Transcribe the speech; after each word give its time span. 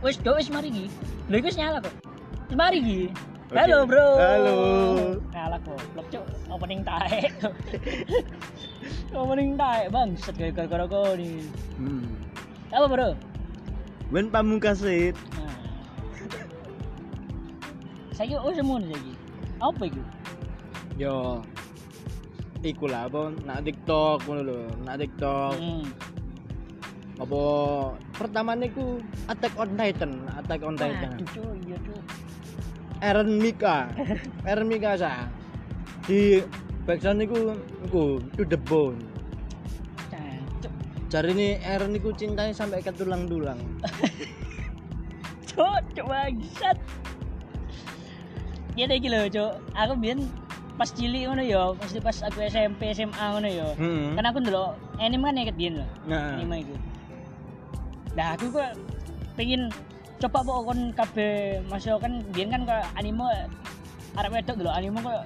Wis 0.00 0.16
do 0.16 0.32
wis 0.32 0.48
mari 0.48 0.72
iki. 0.72 0.86
Lho 1.28 1.36
iku 1.44 1.48
nyala 1.60 1.84
kok. 1.84 1.92
Wis 2.48 2.56
mari 2.56 2.80
iki. 2.80 3.00
Oke. 3.50 3.58
Halo, 3.58 3.78
Bro. 3.82 4.06
Halo. 4.16 4.56
Nyala 5.34 5.58
goblok, 5.60 6.06
Cuk. 6.08 6.24
Opening 6.48 6.80
taek. 6.86 7.34
Opening 9.18 9.58
taek, 9.58 9.90
Bang. 9.90 10.14
Set 10.16 10.38
gara-gara 10.38 10.86
kok 10.86 11.18
nih. 11.18 11.44
Hmm. 11.76 12.14
Apa, 12.70 12.86
Bro? 12.86 13.08
Wen 14.08 14.32
pamungkas 14.32 14.80
it. 14.86 15.18
Nah. 15.36 15.54
Saya 18.16 18.40
oh 18.40 18.54
semono 18.56 18.88
saiki. 18.88 19.14
Apa 19.60 19.82
iku? 19.84 20.02
Yo. 20.96 21.44
Iku 22.60 22.88
lah 22.88 23.08
apa 23.08 23.32
nak 23.44 23.64
TikTok 23.68 24.24
ngono 24.24 24.42
lho, 24.46 24.60
nak 24.82 24.98
TikTok. 24.98 25.54
Hmm. 25.58 25.84
Apa 27.20 27.42
pertama 28.16 28.56
niku 28.56 28.96
Attack 29.28 29.52
on 29.60 29.76
Titan, 29.76 30.24
Attack 30.40 30.60
on 30.64 30.74
Titan. 30.80 31.10
Waduh, 31.20 31.28
Cuk, 31.36 31.52
iya, 31.68 31.76
Cuk. 31.84 32.00
Eren 33.04 33.30
Mika. 33.36 33.92
Eren 34.50 34.66
Mika 34.68 34.96
sa. 34.96 35.28
Di 36.08 36.40
background 36.88 37.20
niku 37.20 37.36
niku 37.84 38.04
to 38.40 38.42
the 38.48 38.56
bone. 38.56 38.96
Jari 41.10 41.34
ini 41.34 41.48
Eren 41.66 41.90
niku 41.90 42.14
cintanya 42.14 42.54
sampai 42.54 42.80
ke 42.80 42.94
tulang-tulang. 42.94 43.58
Cuk, 45.50 45.82
cuk 45.92 46.06
bangsat. 46.06 46.78
Ya 48.78 48.86
iki 48.86 49.10
lho, 49.10 49.26
Cuk. 49.26 49.58
Aku 49.74 49.98
biyen 49.98 50.30
pas 50.78 50.88
cilik 50.94 51.28
ngono 51.28 51.44
ya, 51.44 51.76
mesti 51.76 52.00
pas 52.00 52.16
aku 52.24 52.40
SMP, 52.46 52.94
SMA 52.94 53.26
ngono 53.36 53.48
ya. 53.50 53.68
Hmm. 53.76 54.16
Kan 54.16 54.24
aku 54.24 54.38
ndelok 54.40 54.78
anime 55.02 55.28
kan 55.28 55.42
iket 55.42 55.56
biyen 55.58 55.74
lho. 55.82 55.86
Nah. 56.06 56.38
Anime 56.38 56.64
iku. 56.64 56.74
Nah, 58.20 58.36
aku 58.36 58.52
kok 58.52 58.76
pengen 59.32 59.72
coba 60.20 60.44
kok 60.44 60.60
kon 60.68 60.80
kabeh 60.92 61.64
masuk 61.72 62.04
kan 62.04 62.20
biyen 62.36 62.52
kan 62.52 62.68
kok 62.68 62.84
anime 63.00 63.24
arek 64.12 64.28
wedok 64.28 64.60
ndelok 64.60 64.76
anime 64.76 65.00
kok 65.00 65.24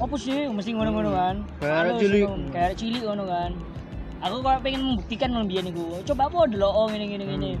apa 0.00 0.14
sih 0.16 0.48
mesti 0.48 0.72
ngono-ngono 0.72 1.12
Hmm. 1.12 1.20
kan. 1.20 1.36
Kayak 1.60 2.00
cilik. 2.00 2.22
ngono, 2.24 2.48
Kayak 2.48 2.72
cilik 2.80 3.02
ngono 3.04 3.24
kan. 3.28 3.50
Aku 4.24 4.36
kok 4.40 4.64
pengen 4.64 4.82
membuktikan 4.88 5.28
ngono 5.36 5.44
biyen 5.44 5.68
iku. 5.68 5.84
Coba 6.08 6.32
apa 6.32 6.38
ndelok 6.48 6.72
oh 6.72 6.86
ngene 6.88 7.04
ngene. 7.12 7.50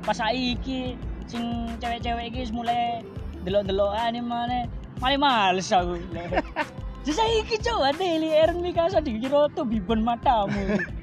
Pas 0.00 0.16
saiki 0.16 0.96
sing 1.28 1.68
cewek-cewek 1.76 2.32
iki 2.32 2.48
wis 2.48 2.52
mulai 2.56 3.04
delok-delok 3.44 3.92
anime 3.92 4.24
maneh. 4.24 4.64
Malah 5.04 5.20
males 5.20 5.68
aku. 5.68 6.00
Jadi 7.04 7.12
saiki 7.12 7.60
coba 7.60 7.92
deh 7.92 8.16
Eren 8.32 8.64
Mikasa 8.64 9.04
dikira 9.04 9.52
tuh 9.52 9.68
bibon 9.68 10.00
matamu. 10.00 10.56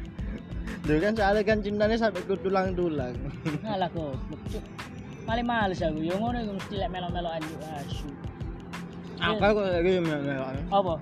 Dulu 0.86 1.00
kan 1.02 1.14
soalnya 1.18 1.42
kan 1.42 1.58
cintanya 1.66 1.98
sampai 1.98 2.22
ke 2.22 2.38
tulang-tulang. 2.46 3.18
Goblok 3.66 4.42
cuk. 4.54 4.64
Malah 5.26 5.42
males 5.42 5.82
aku. 5.82 5.98
Yo 6.06 6.14
ngono 6.22 6.38
iku 6.38 6.54
mesti 6.62 6.76
lek 6.78 6.90
melo-meloan 6.94 7.42
yo 7.42 7.58
asu. 7.82 8.10
Aku 9.18 9.42
kok 9.42 9.66
lagi 9.66 9.98
melok-melokan. 9.98 10.62
Apa? 10.70 10.94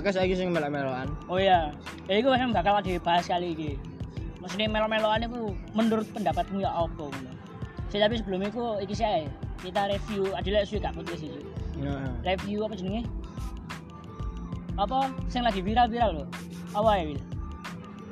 Aku 0.00 0.08
saiki 0.08 0.32
sing 0.32 0.56
melok-melokan. 0.56 1.12
Oh 1.28 1.36
iya. 1.36 1.76
Ya 2.08 2.14
iku 2.16 2.32
yang 2.32 2.56
bakal 2.56 2.80
dibahas 2.80 3.28
kali 3.28 3.52
iki. 3.52 3.70
Maksudnya 4.40 4.72
melo-meloan 4.72 5.28
itu 5.28 5.52
menurut 5.76 6.08
pendapatmu 6.16 6.64
ya 6.64 6.72
apa 6.72 7.04
ngono. 7.12 7.32
Sih, 7.92 8.00
tapi 8.00 8.16
sebelum 8.16 8.40
itu 8.48 8.64
iki 8.80 8.96
sih 8.96 9.28
kita 9.60 9.92
review 9.92 10.32
adalah 10.32 10.64
isu 10.64 10.80
gak 10.80 10.96
podcast 10.96 11.20
sih. 11.20 11.30
Nah. 11.84 12.16
Review 12.24 12.64
apa 12.64 12.74
jenenge? 12.80 13.04
Apa 14.80 15.12
sing 15.28 15.44
lagi 15.44 15.60
viral-viral 15.60 16.24
loh. 16.24 16.28
Apa 16.72 16.96
ya, 16.96 17.12
Wil? 17.12 17.20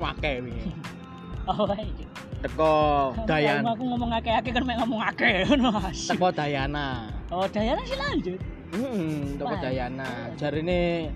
Wingi. 0.01 0.73
Apa 1.51 1.75
ya? 1.77 1.85
Cuk? 1.93 2.09
Teko 2.41 2.77
Dayan. 3.29 3.61
Aku 3.69 3.85
ngomong 3.85 4.11
akeh-akeh 4.17 4.53
kan 4.57 4.65
mek 4.65 4.81
ngomong 4.81 5.01
akeh 5.05 5.45
ngono. 5.49 5.77
Teko 5.93 6.29
Dayana. 6.33 7.13
Oh, 7.29 7.45
Dayana 7.45 7.85
sih 7.85 7.97
lanjut. 8.01 8.41
Hmm, 8.73 9.37
teko. 9.37 9.55
Dayana. 9.61 10.09
Jarine 10.41 11.13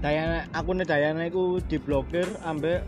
Dayana 0.00 0.48
akune 0.56 0.84
Dayana 0.88 1.28
iku 1.28 1.60
diblokir 1.64 2.24
ambek 2.44 2.84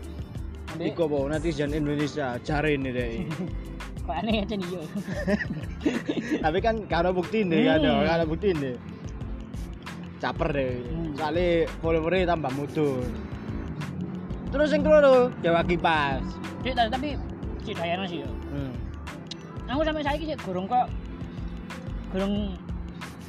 iku 0.77 1.05
apa 1.09 1.37
netizen 1.37 1.73
Indonesia 1.73 2.37
jarine 2.41 2.89
deh. 2.93 3.25
kok 4.07 4.15
aneh 4.15 4.39
aja 4.41 4.55
nih 4.55 4.69
yo. 4.71 4.81
Tapi 6.39 6.57
kan 6.63 6.79
karo 6.87 7.11
bukti 7.11 7.43
deh 7.43 7.67
kan, 7.67 7.83
Hmm. 7.83 8.07
karo 8.07 8.23
bukti 8.25 8.55
deh. 8.55 8.75
Caper 10.17 10.49
deh. 10.49 10.71
Hmm. 10.81 11.11
Soalnya 11.13 11.67
followernya 11.83 12.25
tambah 12.31 12.51
mudur. 12.55 13.03
Terus 14.57 14.73
yang 14.73 14.81
kedua 14.89 15.29
Jawa 15.45 15.61
Kipas. 15.61 16.25
Cik, 16.65 16.73
tapi- 16.89 17.13
si 17.61 17.77
Dayana 17.77 18.09
sih 18.09 18.25
yo. 18.25 18.29
Hmm. 18.49 18.73
Aku 19.69 19.85
sampai 19.85 20.01
saiki 20.01 20.33
sih 20.33 20.37
gurung 20.41 20.65
kok 20.65 20.89
gurung 22.09 22.57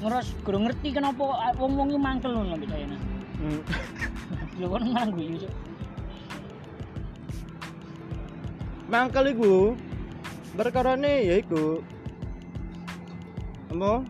ngeros 0.00 0.30
gurung 0.46 0.64
ngerti 0.64 0.94
kenapa 0.94 1.52
wong-wong 1.58 1.90
iki 1.92 2.00
mangkel 2.00 2.32
ngono 2.32 2.56
mbek 2.56 2.70
Dayana. 2.72 2.96
Hmm. 3.44 3.60
Lho 4.56 4.66
kon 4.72 4.88
malah 4.88 5.10
guyu 5.12 5.36
cuk. 5.42 5.54
Mangkel 8.88 9.24
iku 9.36 9.76
perkarane 10.56 11.28
ya 11.28 11.34
iku 11.44 11.84
apa? 13.74 14.00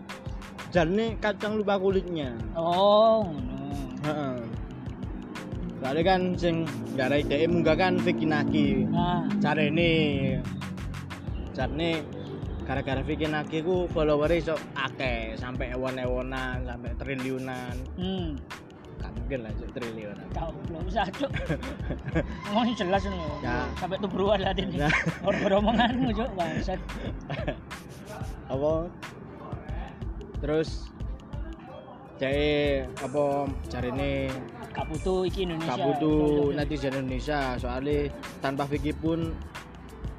Jarne 0.71 1.19
kacang 1.19 1.59
lupa 1.59 1.83
kulitnya. 1.83 2.31
Oh. 2.55 3.27
Heeh. 4.07 4.48
Soalnya 5.79 6.03
kan 6.03 6.21
sing 6.35 6.67
gara 6.99 7.17
dhek 7.23 7.47
munggah 7.47 7.77
kan 7.79 7.95
Vicky 8.03 8.27
Naki. 8.27 8.87
Nah, 8.91 9.31
Carane 9.39 9.93
carane 11.55 12.03
gara-gara 12.67 13.03
Vicky 13.03 13.27
Naki 13.31 13.63
ku 13.63 13.87
followernya 13.91 14.39
iso 14.43 14.55
akeh 14.77 15.39
sampai 15.39 15.73
ewon-ewonan, 15.73 16.67
sampai 16.67 16.91
triliunan. 16.99 17.75
hmm. 17.97 18.29
Gak 18.99 19.15
mungkin 19.15 19.47
lah 19.47 19.53
cuk 19.55 19.71
triliunan. 19.79 20.27
Kau 20.35 20.51
belum 20.67 20.83
usah 20.91 21.07
cuk. 21.15 21.31
Ngomongin 22.51 22.75
jelas 22.75 23.07
ngono. 23.07 23.39
Ya. 23.47 23.63
Sampai 23.79 23.97
tubruan 24.03 24.43
lah 24.43 24.51
ini. 24.59 24.83
Ya. 24.83 24.91
Orang 25.27 25.63
omonganmu 25.63 26.11
cuk 26.11 26.31
bangsat. 26.35 26.81
apa 28.49 28.89
terus 30.41 30.89
jadi 32.17 32.89
apa 33.05 33.45
cari 33.69 33.89
ini 33.93 34.13
Gak 34.79 34.87
butuh 34.95 35.19
iki 35.27 35.41
Indonesia. 35.43 35.75
netizen 36.55 36.95
Indonesia. 36.95 37.41
Soalnya 37.59 38.15
tanpa 38.39 38.63
Vicky 38.71 38.95
pun 38.95 39.35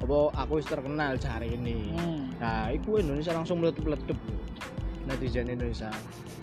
apa 0.00 0.18
aku 0.36 0.60
wis 0.60 0.68
terkenal 0.68 1.16
cari 1.16 1.56
ini. 1.56 1.92
Hmm. 1.92 2.32
nah 2.40 2.72
itu 2.72 2.96
Indonesia 3.00 3.36
langsung 3.36 3.60
meletup-letup 3.60 4.16
netizen 5.08 5.48
Indonesia. 5.48 5.88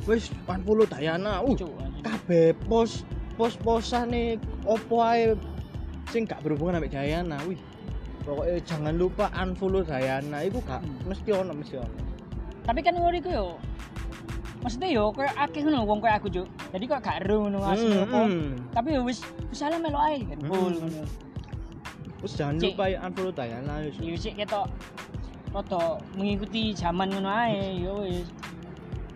Wis 0.10 0.34
40 0.50 0.90
Dayana. 0.90 1.46
Uh 1.46 1.54
kabeh 2.02 2.54
pos 2.66 3.06
pos 3.38 3.54
posan 3.58 4.14
nih 4.14 4.38
opo 4.66 5.02
ae 5.02 5.38
sing 6.10 6.26
gak 6.26 6.42
berhubungan 6.42 6.82
sama 6.82 6.90
Dayana. 6.90 7.38
Wih 7.46 7.62
pokoknya 8.26 8.58
jangan 8.66 8.94
lupa 8.98 9.30
unfollow 9.34 9.86
Dayana. 9.86 10.42
Itu 10.42 10.62
gak 10.66 10.82
Hmm. 10.82 11.06
mesti 11.06 11.30
ono 11.34 11.54
mesti 11.54 11.76
ono. 11.78 11.98
Tapi 12.66 12.80
kan 12.82 12.98
ngono 12.98 13.14
iku 13.14 13.30
yo. 13.30 13.48
Maksudnya 14.68 14.92
yo 14.92 15.16
kayak 15.16 15.32
akeh 15.40 15.64
ngono 15.64 15.88
wong 15.88 16.04
kayak 16.04 16.20
aku 16.20 16.28
cuk. 16.28 16.44
Jadi 16.76 16.84
kok 16.92 17.00
gak 17.00 17.24
ero 17.24 17.48
ngono 17.48 17.64
asli 17.64 17.88
Hmm, 17.88 18.04
apa. 18.04 18.20
hmm. 18.28 18.52
Tapi 18.76 18.90
yo 19.00 19.02
wis 19.08 19.24
wis 19.48 19.64
ala 19.64 19.80
melo 19.80 19.96
ae 19.96 20.28
kan 20.28 20.40
full 20.44 20.60
Hmm. 20.76 20.84
ngono. 20.84 21.04
Terus 22.20 22.34
jangan 22.36 22.60
Cik. 22.60 22.76
lupa 22.76 22.84
ya 22.92 22.98
unfollow 23.00 23.32
Dayana 23.32 23.74
wis. 23.80 23.96
Yo 24.04 24.20
sik 24.20 24.36
ketok 24.36 24.68
rada 25.56 26.04
mengikuti 26.20 26.76
zaman 26.76 27.08
ngono 27.16 27.32
ae 27.32 27.80
yo 27.80 28.04
wis. 28.04 28.28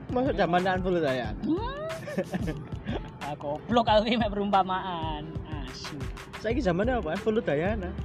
Masa 0.07 0.31
zaman 0.31 0.63
unfollow? 0.63 1.03
Hmm. 1.03 1.83
ah 3.27 3.35
goblok 3.35 3.91
aku 3.91 4.07
iki 4.07 4.15
mek 4.15 4.31
perumpamaan. 4.31 5.27
Asu. 5.67 5.99
Saiki 6.39 6.63
zamannya 6.63 7.03
apa? 7.03 7.19
Unfollow 7.19 7.43
Dayana. 7.43 7.91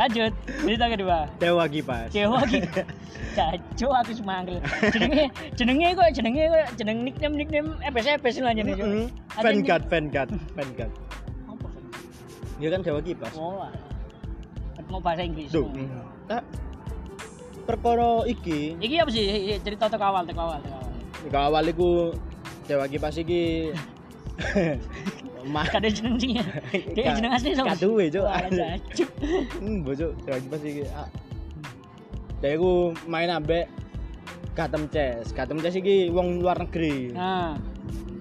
Lanjut, 0.00 0.32
cerita 0.64 0.86
kedua. 0.88 1.28
Dewa 1.36 1.68
Kipas. 1.68 2.08
Dewa 2.08 2.40
iki. 2.48 2.64
Jajo 3.36 3.88
aku 4.00 4.16
semanggel. 4.16 4.56
Jenenge 4.96 5.28
jenenge 5.52 5.86
kok 5.92 6.08
jenenge 6.16 6.42
kok 6.48 6.64
jeneng 6.80 7.04
nickname 7.04 7.34
nickname 7.36 7.68
EBS 7.84 8.16
EBS 8.16 8.36
lah 8.40 8.56
jenenge. 8.56 9.12
Fan 9.36 9.60
guard, 9.60 9.84
fan 9.92 10.08
guard, 10.08 10.32
fan. 10.56 10.68
Apa? 11.44 11.68
Dia 12.56 12.68
kan 12.72 12.80
Dewa 12.80 13.00
Kipas. 13.04 13.36
Oh. 13.36 13.60
Mau 14.88 15.04
bahasa 15.04 15.20
Inggris. 15.20 15.52
Duh. 15.52 15.68
Tak 16.24 16.42
perkara 17.68 18.24
iki 18.26 18.74
Iki 18.80 18.96
apa 19.04 19.10
sih 19.12 19.24
cerita 19.62 19.86
teko 19.86 20.02
awal 20.02 20.24
teko 20.24 20.40
awal 20.48 20.58
teko 20.64 20.76
awal. 20.80 20.92
Gak 21.28 21.44
awal 21.44 21.64
iku 21.68 21.90
Dewa 22.64 22.88
Kipas 22.88 23.20
iki 23.20 23.70
Mah 25.46 25.64
Kada 25.64 25.88
jeneng 25.88 26.20
sing. 26.20 26.36
Dia 26.92 27.16
jeneng 27.16 27.32
asli 27.32 27.56
sih? 27.56 27.64
Kaduwe, 27.64 28.04
Cuk. 28.12 28.26
Hmm, 29.60 29.84
Dewa 29.86 30.38
Kipas 30.40 30.62
iki. 30.64 30.84
Ah. 30.92 31.08
Dia 32.40 32.56
iku 32.56 32.92
main 33.04 33.28
ambek 33.28 33.68
Gatem 34.52 34.88
Chess. 34.92 35.32
Gatem 35.32 35.60
Chess 35.60 35.76
iki 35.76 36.08
wong 36.12 36.40
luar 36.44 36.60
negeri. 36.60 37.12
Nah, 37.12 37.56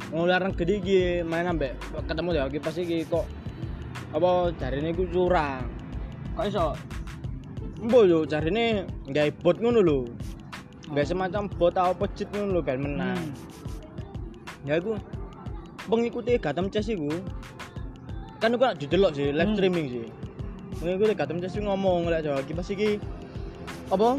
Wong 0.09 0.25
luar 0.25 0.41
negeri 0.41 0.73
iki 0.81 0.99
main 1.21 1.45
ambek 1.45 1.75
ketemu 2.07 2.29
Dewa 2.35 2.49
Kipas 2.49 2.77
iki 2.79 3.05
kok 3.05 3.25
apa 4.09 4.49
jarine 4.57 4.89
iku 4.89 5.05
curang. 5.09 5.69
kok 6.33 6.45
iso? 6.47 6.67
Mbok 7.79 8.03
yo 8.07 8.19
jarine 8.25 8.87
gawe 9.07 9.29
bot 9.43 9.59
ngono 9.59 9.79
lho. 9.83 9.99
Gawe 10.89 11.03
Oh. 11.03 11.07
semacam 11.07 11.45
bot 11.47 11.75
apa 11.77 12.03
cheat 12.17 12.27
ngono 12.33 12.57
lho 12.57 12.61
ben 12.65 12.79
menang. 12.81 13.19
Hmm. 13.19 14.67
Ya 14.67 14.81
iku 14.81 14.97
pengikuti 15.89 16.37
Gotham 16.37 16.69
Chess 16.69 16.87
iku 16.87 17.09
kan 18.39 18.55
aku 18.55 18.71
didelok 18.79 19.11
sih 19.17 19.35
live 19.35 19.51
Hmm. 19.51 19.57
streaming 19.57 19.85
sih. 19.89 20.05
Pengikuti 20.79 21.13
Gotham 21.17 21.41
Chess 21.43 21.57
ngomong 21.59 22.07
lek 22.07 22.23
Jawa 22.23 22.39
Kipas 22.45 22.69
iki 22.71 23.01
apa? 23.91 24.15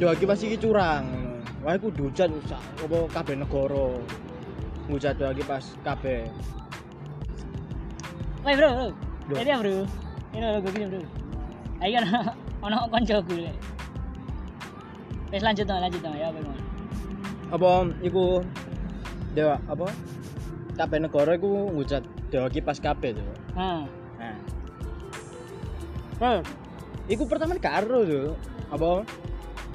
Jawa 0.00 0.14
Kipas 0.18 0.40
iki 0.42 0.56
curang. 0.58 1.04
Wah 1.62 1.76
iku 1.78 1.88
dihujat 1.92 2.28
sak 2.48 2.60
apa 2.82 2.98
kabeh 3.14 3.34
negara. 3.38 3.88
Ngujat 4.90 5.14
Jawa 5.20 5.32
Kipas 5.36 5.76
kabeh. 5.86 6.26
Woi 8.44 8.54
bro, 8.58 8.68
bro. 8.68 8.86
Loh. 9.32 9.36
Jadi 9.40 9.48
ya 9.48 9.56
bro. 9.56 9.76
Ini 10.34 10.44
lo 10.44 10.58
gue 10.60 10.84
bro. 10.90 11.00
Ayo 11.80 11.92
kan 12.00 12.04
ono 12.64 12.76
konco 12.90 13.16
gue. 13.28 13.48
Wes 15.32 15.42
lanjut 15.42 15.64
dong, 15.66 15.80
lanjut 15.80 16.00
dong 16.04 16.14
ya 16.14 16.28
bagaimana? 16.30 16.62
Apa 17.50 17.70
iku 18.04 18.44
Dewa 19.34 19.58
apa? 19.66 19.88
Kabeh 20.74 20.98
negara 20.98 21.38
iku 21.38 21.70
ngujat 21.70 22.02
Jawa 22.34 22.50
Kipas 22.50 22.82
kabeh 22.82 23.14
tuh. 23.14 23.24
Hmm. 23.54 23.86
Nah, 24.18 24.36
Bro, 26.18 26.42
iku 27.06 27.22
pertama 27.30 27.54
karo 27.58 28.02
tuh. 28.02 28.34
Apa? 28.74 29.06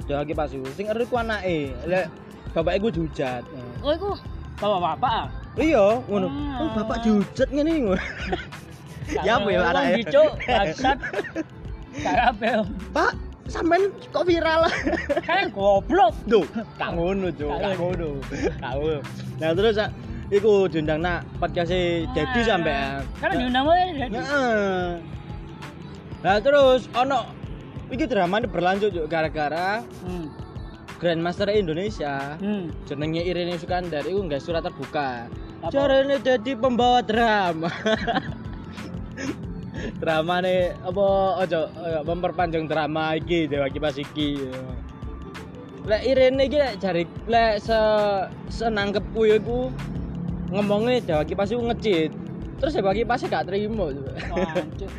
Jawa 0.04 0.22
Kipas 0.28 0.52
iku 0.52 0.68
sing 0.76 0.92
ero 0.92 1.00
iku 1.00 1.16
anake. 1.16 1.72
Lek 1.88 2.12
bapak 2.52 2.76
iku 2.80 2.92
dihujat. 2.92 3.44
Oh 3.80 3.92
itu 3.96 4.10
bapak-bapak 4.60 5.12
ah. 5.24 5.28
Iya, 5.58 6.04
ngono. 6.06 6.28
Hmm. 6.28 6.60
Oh, 6.62 6.68
bapak 6.76 7.02
dihujat 7.02 7.48
ngene 7.48 7.70
iki. 7.72 7.82
ngono. 7.88 8.02
Ya 9.10 9.42
apa 9.42 9.48
ya, 9.50 9.58
anaknya? 9.66 9.96
dicuk, 9.98 10.30
bangsat. 10.46 10.98
Karabe. 11.98 12.62
Pak, 12.94 13.12
sampean 13.50 13.90
kok 14.14 14.22
viral? 14.22 14.70
Kan 15.26 15.50
goblok. 15.50 16.14
Duh, 16.30 16.46
gak 16.78 16.94
ngono, 16.94 17.34
Cuk. 17.34 17.50
Gak 17.50 17.58
Gak 17.58 17.74
ngono. 17.74 18.08
Gak 18.62 18.72
ngono. 18.78 18.98
Nah, 19.42 19.50
terus 19.58 19.76
iku 20.30 20.70
diundang 20.70 21.02
nak 21.02 21.26
podcast 21.42 21.74
Dedi 22.14 22.40
sampean. 22.46 23.02
Kan 23.18 23.34
diundang 23.34 23.66
wae 23.66 23.98
jadi. 23.98 24.14
Heeh. 24.14 24.86
Nah, 26.20 26.36
terus 26.38 26.86
ono 26.94 27.26
iki 27.90 28.06
dramane 28.06 28.46
berlanjut 28.46 28.94
yuk 28.94 29.10
gara-gara 29.10 29.82
Hmm. 30.06 30.30
Grandmaster 31.00 31.48
Indonesia 31.48 32.36
Hmm. 32.38 32.68
jenenge 32.84 33.24
Irene 33.24 33.56
Sukandar 33.56 34.04
iku 34.04 34.20
nggak 34.22 34.42
surat 34.44 34.62
terbuka. 34.62 35.26
Carane 35.68 36.20
jadi 36.20 36.52
pembawa 36.56 37.00
drama. 37.02 37.68
drama 39.96 40.44
nih 40.44 40.76
apa 40.76 41.06
ojo 41.40 41.60
memperpanjang 42.04 42.68
drama 42.68 43.16
iki 43.16 43.48
Dewa 43.48 43.66
Kipas 43.72 43.96
iki. 43.96 44.36
Lek 45.88 46.04
Irene 46.04 46.44
iki 46.44 46.60
lek 46.60 46.76
jari 46.78 47.08
lek 47.24 47.64
se 47.64 47.80
senangkepku 48.52 49.24
iku 49.24 49.72
ngomongnya 50.50 51.00
Dewa 51.02 51.22
Kipas 51.24 51.50
iku 51.54 51.62
ngecit. 51.70 52.10
Terus 52.60 52.74
Dewa 52.74 52.92
Kipas 52.92 53.24
gak 53.26 53.46
terima. 53.46 53.90
Cuk. 53.90 54.90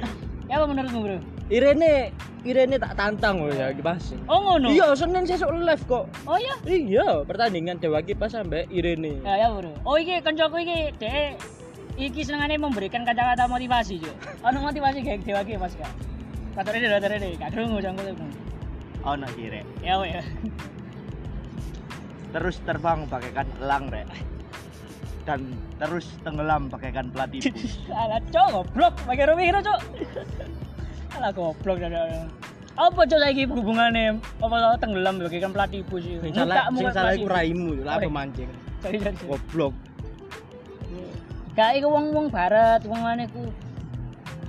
Ya 0.52 0.60
apa 0.60 0.66
menurutmu, 0.68 1.00
Bro? 1.04 1.18
Irene 1.52 2.12
Irene 2.42 2.76
tak 2.80 2.96
tantang 2.96 3.44
loh 3.46 3.54
Dewa 3.54 3.72
Kipas. 3.76 4.16
Oh 4.26 4.40
ngono. 4.42 4.72
Iya, 4.72 4.96
Senin 4.96 5.28
sesuk 5.28 5.52
live 5.52 5.84
kok. 5.86 6.08
Oh 6.26 6.40
iya. 6.40 6.56
Iya, 6.66 7.24
pertandingan 7.28 7.78
Dewa 7.78 8.02
Kipas 8.02 8.34
sampai 8.34 8.68
Irene. 8.72 9.20
Ya 9.22 9.36
ya, 9.36 9.48
Bro. 9.52 9.72
Oh 9.84 9.96
iki 10.00 10.20
kancaku 10.20 10.64
iki 10.64 10.96
dhek 10.98 11.38
iki 12.00 12.24
senengane 12.24 12.56
memberikan 12.58 13.04
kata-kata 13.04 13.46
motivasi, 13.46 14.00
Cuk. 14.00 14.16
Ono 14.48 14.64
motivasi 14.64 15.04
kayak 15.04 15.22
dewa 15.28 15.44
iki 15.44 15.60
Mas 15.60 15.76
Kak. 15.76 15.92
Katur 16.52 16.76
ini, 16.76 16.88
katur 16.92 17.12
ini, 17.16 17.30
gak 17.40 17.52
krungu 17.56 17.80
jangkut 17.80 18.12
itu. 18.12 18.26
ono 19.02 19.26
sih 19.34 19.50
rek 19.50 19.66
Ya 19.82 19.98
weh. 19.98 20.14
terus 22.32 22.62
terbang 22.64 23.10
bagaikan 23.10 23.50
elang 23.60 23.90
rek 23.92 24.08
dan 25.26 25.54
terus 25.78 26.10
tenggelam 26.26 26.68
bagaikan 26.68 27.08
platypus 27.14 27.86
Alah, 28.02 28.20
Cuk, 28.34 28.48
goblok. 28.52 28.94
Pakai 29.06 29.26
rumah 29.30 29.44
kira, 29.46 29.60
Cuk. 29.62 29.80
Alah 31.18 31.32
goblok 31.36 31.78
dan 31.78 31.94
apa 32.80 33.04
cok 33.04 33.20
lagi 33.20 33.44
hubungannya? 33.52 34.16
Apa 34.40 34.80
tenggelam 34.80 35.20
bagaikan 35.20 35.52
platypus 35.52 36.04
itu? 36.08 36.24
Sing 36.24 36.32
salah 36.32 36.72
sing 36.72 36.88
salah 36.88 37.14
iku 37.14 37.28
raimu 37.28 37.76
raimu, 37.76 37.84
lah 37.84 38.00
apa 38.00 38.08
mancing. 38.08 38.48
cari 38.82 38.98
cari 38.98 39.16
Goblok. 39.28 39.74
gak 41.52 41.76
iku 41.76 41.92
wong 41.92 42.16
wong 42.16 42.28
barat 42.32 42.80
wong 42.88 43.04
mana 43.04 43.28
ku 43.28 43.44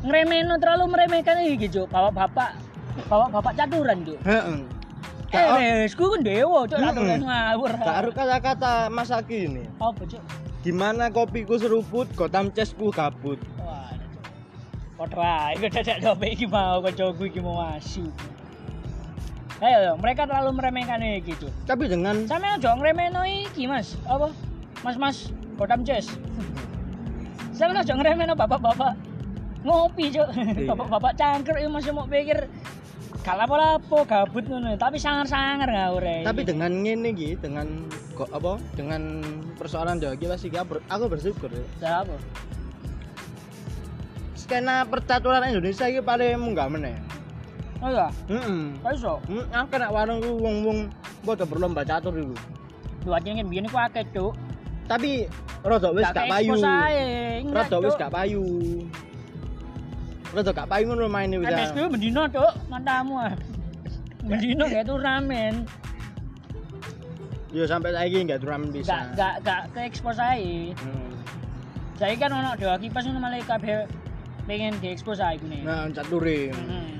ngremeno 0.06 0.54
terlalu 0.62 0.86
meremehkan 0.86 1.42
iki 1.42 1.66
cok. 1.66 1.90
Bapak 1.90 2.12
bapak 2.14 2.50
bapak 3.10 3.28
bapak 3.34 3.52
caturan 3.58 3.98
cok. 4.06 4.18
Heeh. 4.22 4.58
eh 5.34 5.72
resku 5.82 6.04
kan 6.14 6.22
dewa 6.22 6.62
cok 6.70 6.78
aturan 6.78 7.26
ngawur. 7.26 7.70
Gak 7.74 7.96
ada 8.06 8.10
kata-kata 8.14 8.72
Mas 8.86 9.10
Aki 9.10 9.38
ini. 9.50 9.64
apa 9.82 10.02
cok 10.06 10.22
Gimana 10.62 11.10
kopiku 11.10 11.58
seruput, 11.58 12.06
Gotham 12.14 12.54
Chessku 12.54 12.94
kabut. 12.94 13.38
wah 13.58 15.50
ae 15.50 15.58
kok 15.58 15.82
dadak 15.82 15.98
dope 15.98 16.26
iki 16.30 16.46
mau 16.46 16.78
kancaku 16.78 17.26
iki 17.26 17.42
mau 17.42 17.58
masuk. 17.58 18.06
Ayo, 19.58 19.76
ayo, 19.78 19.92
mereka 19.98 20.26
terlalu 20.26 20.58
meremehkan 20.58 21.02
iki 21.02 21.38
cok 21.38 21.50
Tapi 21.66 21.86
dengan 21.86 22.26
Sampe 22.26 22.50
aja 22.50 22.74
ngremeno 22.74 23.22
iki, 23.26 23.66
Mas. 23.66 23.98
Apa? 24.06 24.30
Mas-mas 24.86 25.34
Godam 25.58 25.82
Jazz. 25.82 26.14
Sampe 27.50 27.74
aja 27.74 27.94
ngremeno 27.98 28.38
bapak-bapak 28.38 28.94
ngopi, 29.66 30.10
Cuk. 30.10 30.28
Iya. 30.34 30.66
Bapak-bapak 30.70 31.12
cangker 31.18 31.54
iki 31.58 31.68
masih 31.70 31.90
mau 31.94 32.06
pikir 32.06 32.46
gak 33.22 33.38
lapo-lapo 33.38 34.02
gabut 34.02 34.42
ngono, 34.50 34.74
tapi 34.74 34.98
sangar-sangar 34.98 35.70
ngawur 35.70 36.26
tapi 36.26 36.42
dengan 36.42 36.82
ngene 36.82 37.14
iki, 37.14 37.38
dengan 37.38 37.86
kok 38.18 38.26
apa? 38.34 38.58
Dengan 38.74 39.22
persoalan 39.54 40.02
Kipas 40.02 40.42
iki 40.42 40.58
aku 40.58 40.82
aku 40.90 41.04
bersyukur. 41.06 41.46
ya. 41.78 42.02
Apa? 42.02 42.18
Skena 44.34 44.82
percaturan 44.90 45.54
Indonesia 45.54 45.86
iki 45.86 46.02
paling 46.02 46.34
munggah 46.34 46.66
meneh. 46.66 46.98
Oh 47.82 47.90
iya, 47.90 48.10
Heeh. 48.30 48.78
kok 48.82 48.92
iso? 48.94 49.14
Hmm, 49.30 49.46
aku 49.54 49.66
kena 49.74 49.90
warung 49.90 50.22
wong-wong 50.22 50.78
padha 51.22 51.46
berlomba 51.46 51.86
catur 51.86 52.14
iku. 52.14 52.34
Dua 53.06 53.18
jenenge 53.22 53.46
biyen 53.46 53.66
iku 53.66 53.78
akeh, 53.78 54.02
Cuk. 54.14 54.34
Tapi 54.90 55.30
rada 55.62 55.94
wis 55.94 56.06
gak 56.10 56.26
payu. 56.26 56.58
Rada 57.54 57.76
wis 57.82 57.94
gak 57.94 58.10
payu. 58.10 58.46
Rada 60.32 60.50
gak 60.56 60.68
payu 60.68 60.88
ngono 60.88 61.12
maine 61.12 61.36
wis. 61.36 61.52
MSQ 61.52 61.92
mendino, 61.92 62.24
Cuk. 62.32 62.52
Mantamu 62.72 63.20
ah. 63.20 63.36
Mendino 64.24 64.64
kayak 64.64 64.88
turnamen. 64.88 65.68
Yo 67.52 67.68
sampai 67.68 67.92
saiki 67.92 68.24
gak 68.24 68.40
turnamen 68.40 68.72
Gak 68.72 68.80
bisa. 68.80 68.96
gak 69.12 69.34
gak 69.44 69.62
ke 69.76 69.80
expose 69.84 70.16
ae. 70.24 70.72
Hmm. 70.72 71.12
Saya 72.00 72.16
kan 72.16 72.32
ono 72.32 72.56
dewa 72.56 72.80
kipas 72.80 73.04
ngono 73.04 73.20
malah 73.20 73.44
kabeh 73.44 73.84
pengen 74.48 74.72
diekspos 74.80 75.20
ae 75.20 75.36
nih. 75.36 75.62
Nah, 75.68 75.92
cature. 75.92 76.48
Hmm. 76.48 76.96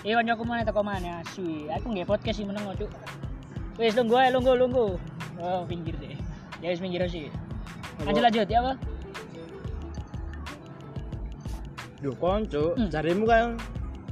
Iya 0.00 0.16
kancaku 0.16 0.42
mana 0.48 0.64
teko 0.64 0.80
mana 0.80 1.20
asu. 1.20 1.68
Aku 1.76 1.92
nggak 1.92 2.08
podcast 2.08 2.40
sih 2.40 2.48
meneng 2.48 2.64
cuk. 2.72 2.88
Wis 3.76 3.92
lungguh 3.92 4.16
ae 4.16 4.32
lungguh 4.32 4.56
lungguh. 4.56 4.96
Oh 5.44 5.60
pinggir 5.68 5.92
deh. 6.00 6.16
Ya 6.64 6.72
wis 6.72 6.80
pinggir 6.80 7.04
sih. 7.04 7.28
Lanjut 8.00 8.24
lanjut 8.24 8.48
ya 8.48 8.64
apa? 8.64 8.72
Yo 12.00 12.16
konco, 12.16 12.72
Hmm. 12.74 12.88
jarimu 12.88 13.24
kan 13.24 13.60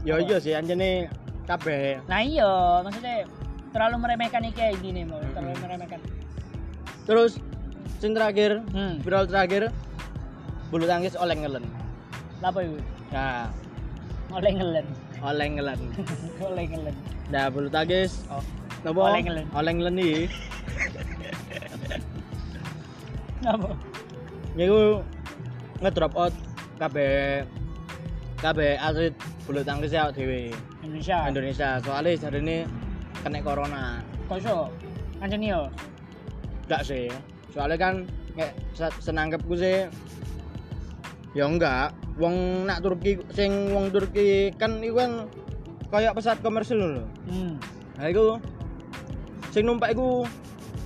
yo 0.04 0.14
Apa? 0.14 0.24
iya 0.24 0.36
sih 0.38 0.52
anjene 0.52 1.08
kabeh. 1.44 2.04
Nah 2.04 2.20
iya 2.20 2.50
maksudnya 2.84 3.24
terlalu 3.72 3.96
meremehkan 3.98 4.44
iki 4.44 4.56
kayak 4.56 4.76
gini 4.80 5.08
mau 5.08 5.16
Hmm. 5.16 5.32
terlalu 5.32 5.56
meremehkan. 5.58 6.00
Terus 7.08 7.40
sing 7.96 8.12
terakhir, 8.12 8.60
Hmm. 8.70 9.00
viral 9.00 9.24
terakhir 9.24 9.72
bulu 10.68 10.84
tangkis 10.84 11.16
oleh 11.16 11.32
ngelen. 11.34 11.64
Apa 12.38 12.60
itu? 12.60 12.76
Nah, 13.08 13.48
Oleh 14.28 14.52
ngelen. 14.52 14.86
oleh 15.18 15.46
ngelen. 15.48 15.80
Oleh 16.44 16.64
ngelen. 16.68 16.94
Nah, 17.32 17.48
bulu 17.48 17.66
tangkis 17.66 18.28
Oh. 18.28 18.44
Napa? 18.84 19.00
Oleh 19.08 19.20
ngelen. 19.24 19.46
Oleh 19.50 19.72
ngelen 19.72 19.96
iki. 19.96 20.20
Apa? 23.42 23.70
Niku 24.54 25.00
ngedrop 25.80 26.12
out 26.14 26.34
kabeh 26.76 27.42
kabeh 28.38 28.78
atlet 28.78 29.14
bulu 29.44 29.60
tangkis 29.66 29.90
ya 29.90 30.10
dhewe 30.14 30.54
Indonesia. 30.86 31.26
Indonesia. 31.26 31.68
Soalnya 31.82 32.14
jarine 32.16 32.56
kena 33.22 33.42
corona. 33.42 33.84
Kok 34.30 34.38
iso? 34.38 34.70
Anjen 35.18 35.42
yo. 35.42 35.66
Enggak 36.70 36.82
sih. 36.86 37.10
Soalnya 37.50 37.76
kan 37.80 37.94
se- 38.78 38.98
senangkepku 39.02 39.58
sih 39.58 39.90
ya 41.34 41.44
enggak. 41.50 41.90
Wong 42.18 42.66
nak 42.66 42.82
Turki 42.82 43.18
sing 43.34 43.74
wong 43.74 43.90
Turki 43.90 44.50
kan 44.54 44.78
iku 44.82 44.94
kan 44.98 45.12
kayak 45.90 46.14
pesawat 46.14 46.38
komersil 46.42 46.78
lho. 46.78 47.04
Hmm. 47.26 47.58
Nah 47.98 48.06
iku 48.06 48.38
sing 49.50 49.66
numpak 49.66 49.94
iku 49.98 50.22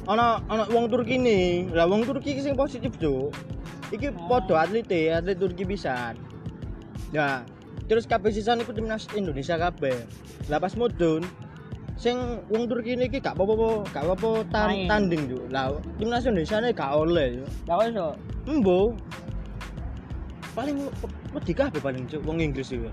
ana 0.08 0.40
ana 0.48 0.64
wong 0.72 0.88
Turki 0.88 1.20
nih. 1.20 1.68
Lah 1.72 1.84
wong 1.84 2.08
Turki 2.08 2.40
sing 2.40 2.56
positif, 2.56 2.96
Cuk. 2.96 3.32
Iki 3.92 4.08
Oh. 4.16 4.40
padha 4.40 4.64
atlet 4.64 4.88
atlet 4.88 5.36
Turki 5.36 5.68
pisan. 5.68 6.16
Ya, 7.12 7.44
terus 7.84 8.04
kabeh 8.04 8.28
sisan 8.28 8.58
iku 8.58 8.72
timnas 8.72 9.04
Indonesia 9.12 9.60
kabeh 9.60 9.96
lah 10.48 10.56
pas 10.56 10.72
mudun 10.72 11.20
sing 11.94 12.16
wong 12.48 12.66
Turki 12.66 12.96
ini 12.96 13.06
iki 13.06 13.20
gak 13.20 13.36
apa-apa 13.36 13.84
gak 13.86 14.04
apa-apa 14.06 14.30
tan- 14.48 14.72
Main. 14.74 14.88
tanding 14.88 15.22
yo 15.28 15.40
lah 15.46 15.70
timnas 15.94 16.24
Indonesia 16.24 16.56
ini 16.58 16.72
gak 16.72 16.88
oleh 16.90 17.28
yo 17.36 17.46
Gak 17.62 17.78
iso. 17.86 18.08
embo 18.44 18.96
paling 20.52 20.88
wedi 21.30 21.52
kabeh 21.52 21.78
paling 21.78 22.04
cuk 22.06 22.20
wong 22.22 22.40
Inggris 22.40 22.70
iki 22.70 22.88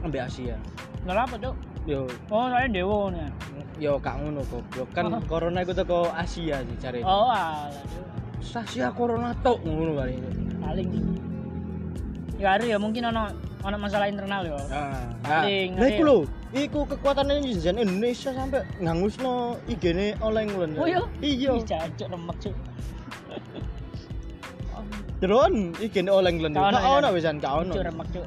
ambek 0.00 0.26
Asia 0.26 0.56
Enggak 1.02 1.24
apa, 1.24 1.36
Cuk. 1.36 1.54
yo 1.84 2.06
Oh, 2.28 2.46
saya 2.46 2.66
dewo 2.66 3.10
nih. 3.10 3.28
yo 3.78 3.98
gak 3.98 4.16
ngono 4.16 4.40
goblok 4.44 4.88
kan 4.92 5.08
Oh. 5.08 5.20
corona 5.22 5.60
iku 5.60 5.72
teko 5.72 6.08
Asia 6.08 6.62
sih 6.62 6.76
cari 6.78 7.00
Oh, 7.02 7.28
alah. 7.28 7.68
Asia 8.40 8.88
corona 8.90 9.36
tok 9.36 9.60
ngono 9.60 9.92
paling 9.94 10.20
Paling. 10.56 10.88
Ya 12.42 12.58
hari 12.58 12.74
ya 12.74 12.78
mungkin 12.82 13.06
ono 13.06 13.30
ono 13.62 13.76
masalah 13.78 14.10
internal 14.10 14.42
yo. 14.42 14.58
Ah, 14.66 15.14
Paling, 15.22 15.78
Lah 15.78 15.86
ngerti 15.86 15.94
iku 15.94 16.02
ya? 16.02 16.08
lho, 16.10 16.18
iku 16.58 16.78
kekuatannya 16.90 17.38
netizen 17.38 17.78
Indonesia 17.78 18.34
sampai 18.34 18.66
ngangusno 18.82 19.62
IG-ne 19.70 20.18
oleh 20.18 20.50
ngulon. 20.50 20.74
Oh, 20.74 20.90
iya? 20.90 21.06
Iya. 21.22 21.54
Jancuk 21.62 22.10
remek, 22.10 22.36
Cuk. 22.42 22.54
Drone. 25.22 25.70
Gak 25.78 26.02
ono, 26.02 26.50
Gak 26.50 26.82
ya? 26.82 26.98
ono 26.98 27.08
wisan, 27.14 27.38
gak 27.38 27.54
ono. 27.62 27.72
Cuk 27.78 27.84
remek, 27.86 28.08
Cuk. 28.10 28.26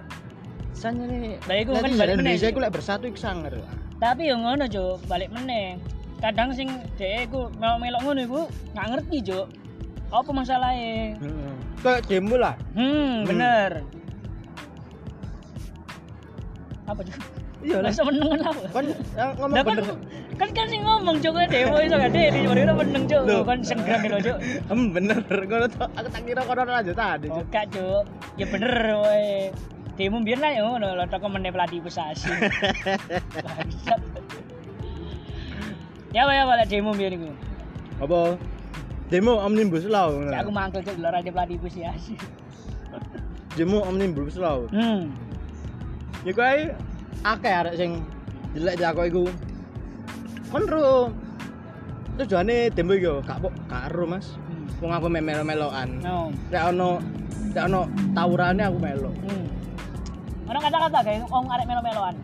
Sanya 0.71 1.03
nih. 1.11 1.35
Lah, 1.43 1.55
iku 1.59 1.71
kan 1.75 1.83
balik 1.83 1.99
meneh 1.99 2.15
Indonesia 2.15 2.47
iku 2.47 2.59
lek 2.63 2.71
bersatu 2.71 3.03
iku 3.11 3.19
sangar. 3.19 3.51
Tapi 3.99 4.31
yo 4.31 4.39
ngono, 4.39 4.63
Cuk, 4.71 5.03
balik 5.11 5.27
meneh. 5.35 5.75
Kadang 6.23 6.55
sing 6.55 6.71
dhek 6.95 7.27
iku 7.27 7.51
melok-melok 7.59 7.99
ngono 7.99 8.19
iku 8.23 8.41
nggak 8.79 8.87
ngerti, 8.95 9.17
Cuk. 9.27 9.47
Apa 10.07 10.31
masalahnya? 10.31 11.19
Heeh. 11.19 11.53
Kayak 11.83 12.07
demo 12.07 12.39
lah. 12.39 12.55
Hmm, 12.79 13.27
bener. 13.27 13.83
Apa, 16.85 17.01
Cuk? 17.01 17.17
Iya 17.65 17.81
lah. 17.81 17.89
Meneng 17.89 18.29
kenapa? 18.37 18.61
Kan 18.69 18.85
ngomong 19.41 19.55
Lah 19.57 19.63
kan 19.65 19.77
bener. 19.81 19.97
kan 20.37 20.49
kan 20.53 20.65
sing 20.69 20.81
ngomong 20.85 21.17
cuk 21.17 21.33
dewo 21.49 21.75
iso 21.81 21.95
gak 21.97 22.11
deh 22.13 22.27
di 22.29 22.45
mana 22.45 22.75
meneng 22.77 23.03
cuk 23.09 23.25
kan 23.25 23.59
senggang 23.65 24.05
gitu 24.05 24.17
cuk. 24.21 24.37
Em 24.69 24.79
bener. 24.93 25.17
Ngono 25.25 25.65
tok. 25.73 25.89
Aku 25.97 26.07
tak 26.13 26.21
kira 26.29 26.41
kono 26.45 26.61
lanjut 26.61 26.93
tadi. 26.93 27.27
Cuk. 27.33 27.45
gak 27.49 27.65
cuk. 27.73 28.03
Ya 28.37 28.45
bener 28.45 28.73
woy. 29.01 29.49
Demo 29.97 30.19
biar 30.21 30.39
lah 30.43 30.51
ya 30.53 30.61
ngono 30.61 30.93
lho 30.93 31.05
tok 31.09 31.25
meneh 31.25 31.49
pelatih 31.49 31.81
pusasi. 31.81 32.29
Ya 36.13 36.29
wae 36.29 36.41
wae 36.45 36.65
demo 36.69 36.93
biar 36.93 37.17
iku. 37.17 37.33
Apa? 37.97 38.37
Demo 39.09 39.41
omnibus 39.41 39.89
law. 39.89 40.13
Ya 40.29 40.45
aku 40.45 40.53
mangkel 40.53 40.85
cuk 40.85 41.01
lho 41.01 41.09
raja 41.09 41.33
pelatih 41.33 41.57
pusasi. 41.57 42.13
Demo 43.57 43.81
omnibus 43.89 44.37
law. 44.37 44.69
Hmm. 44.69 45.09
Iku 46.25 46.41
ae 46.41 46.73
akeh 47.21 47.53
arek 47.53 47.77
sing 47.77 48.01
jelek 48.57 48.81
aku 48.81 49.01
iku. 49.05 49.23
Kon 50.49 50.65
ro 50.65 51.13
tujuane 52.17 52.73
demo 52.73 52.97
iki 52.97 53.05
yo 53.05 53.21
gak 53.21 53.45
kok 53.45 53.53
gak 53.69 53.93
ero 53.93 54.09
Mas. 54.09 54.33
Hmm. 54.49 54.65
Wong 54.81 54.91
aku 54.97 55.05
mek 55.05 55.21
melo-melokan. 55.21 56.01
No. 56.01 56.33
Lek 56.49 56.65
ono 56.73 56.97
lek 57.53 57.63
ono 57.69 57.85
tawurane 58.17 58.63
aku 58.65 58.77
melo. 58.81 59.13
Hmm. 59.21 59.45
Ono 60.49 60.57
kata-kata 60.57 60.99
kayak 61.05 61.29
wong 61.29 61.45
arek 61.45 61.69
melo-meloan. 61.69 62.15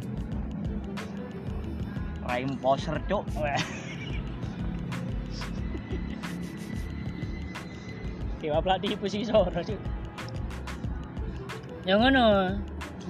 Raim 2.25 2.57
poser 2.57 2.97
cuk. 3.05 3.21
Dewa 8.41 8.57
pelatih 8.65 8.97
posisi 8.97 9.29
soro 9.29 9.61
sih. 9.61 9.77
Ya 11.85 12.01
ngono. 12.01 12.57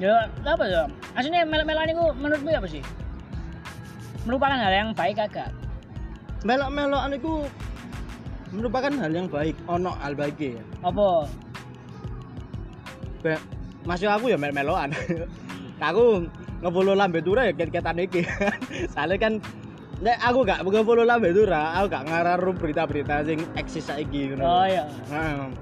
Ya 0.02 0.26
apa 0.42 0.66
ya? 0.66 0.90
Aslinya 1.14 1.46
melok-melokan 1.46 1.94
itu 1.94 2.06
menurutmu 2.18 2.50
apa 2.50 2.66
sih? 2.66 2.82
Merupakan 4.26 4.58
hal 4.58 4.74
yang 4.74 4.90
baik 4.98 5.22
agak. 5.22 5.54
Melok-melokan 6.42 7.14
iku 7.22 7.46
merupakan 8.50 8.90
hal 8.98 9.12
yang 9.14 9.30
baik. 9.30 9.54
Ono 9.70 9.94
hal 10.02 10.18
baik 10.18 10.42
ya. 10.42 10.58
Apa? 10.82 11.30
Be, 13.22 13.38
masih 13.86 14.10
aku 14.10 14.34
ya 14.34 14.42
melo-melokan. 14.42 14.90
aku 15.78 16.26
ngefollow 16.66 16.98
lambe 16.98 17.22
tura 17.22 17.46
ya 17.46 17.54
ket-ketan 17.54 18.02
iki. 18.02 18.26
Soalnya 18.98 19.22
kan 19.22 19.34
Nek 20.02 20.18
aku 20.18 20.42
gak 20.42 20.66
ngefollow 20.66 21.06
lambe 21.06 21.30
tura, 21.30 21.78
aku 21.78 21.94
gak 21.94 22.10
ngararu 22.10 22.58
berita-berita 22.58 23.22
sing 23.22 23.46
eksis 23.54 23.86
saiki 23.86 24.34
ngono. 24.34 24.42
Oh 24.42 24.66
iya. 24.66 24.90
Nah, 25.14 25.54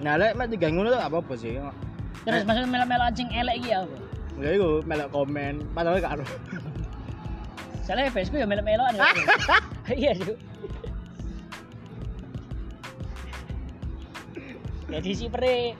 nah 0.00 0.14
lek 0.16 0.40
mek 0.40 0.56
ngono 0.56 0.88
tuh 0.88 0.96
gak 0.96 1.12
apa-apa 1.12 1.36
sih. 1.36 1.60
Terus 2.28 2.44
maksudnya 2.44 2.68
melok-melokan 2.68 3.14
sing 3.16 3.28
elek 3.32 3.56
iki 3.64 3.70
apa? 3.72 3.96
Enggak 4.36 4.52
iku 4.60 4.70
melok 4.84 5.08
komen, 5.16 5.54
padahal 5.72 5.96
gak 5.96 6.12
ero. 6.20 6.26
Soalnya 7.88 8.12
Facebookku 8.12 8.44
ya 8.44 8.46
melok-melokan 8.46 8.92
ya. 9.00 9.02
Iya, 9.88 10.12
Cuk. 10.20 10.36
Jadi 14.92 15.10
si 15.16 15.24
pere 15.32 15.72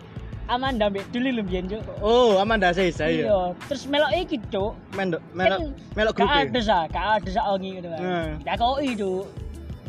Amanda 0.48 0.88
mbek 0.88 1.04
dulu 1.12 1.28
lho 1.28 1.42
mbiyen, 1.44 1.68
Cuk. 1.68 1.84
Oh, 2.00 2.40
Amanda 2.40 2.72
Seysa 2.72 3.12
ya. 3.12 3.28
Iya, 3.28 3.40
terus 3.68 3.84
melok 3.84 4.08
iki, 4.16 4.40
Cuk. 4.48 4.72
Melok 4.96 5.20
melok 5.36 5.60
melok 5.92 6.12
grup. 6.16 6.32
Gak 6.32 6.48
ada 6.48 6.60
sah, 6.64 6.82
gak 6.88 7.06
ada 7.20 7.28
sah 7.28 7.44
ongi 7.52 7.76
gitu 7.76 7.92
kan. 7.92 8.00
Nah. 8.00 8.28
Ya 8.48 8.56
kok 8.56 8.80
itu 8.80 9.28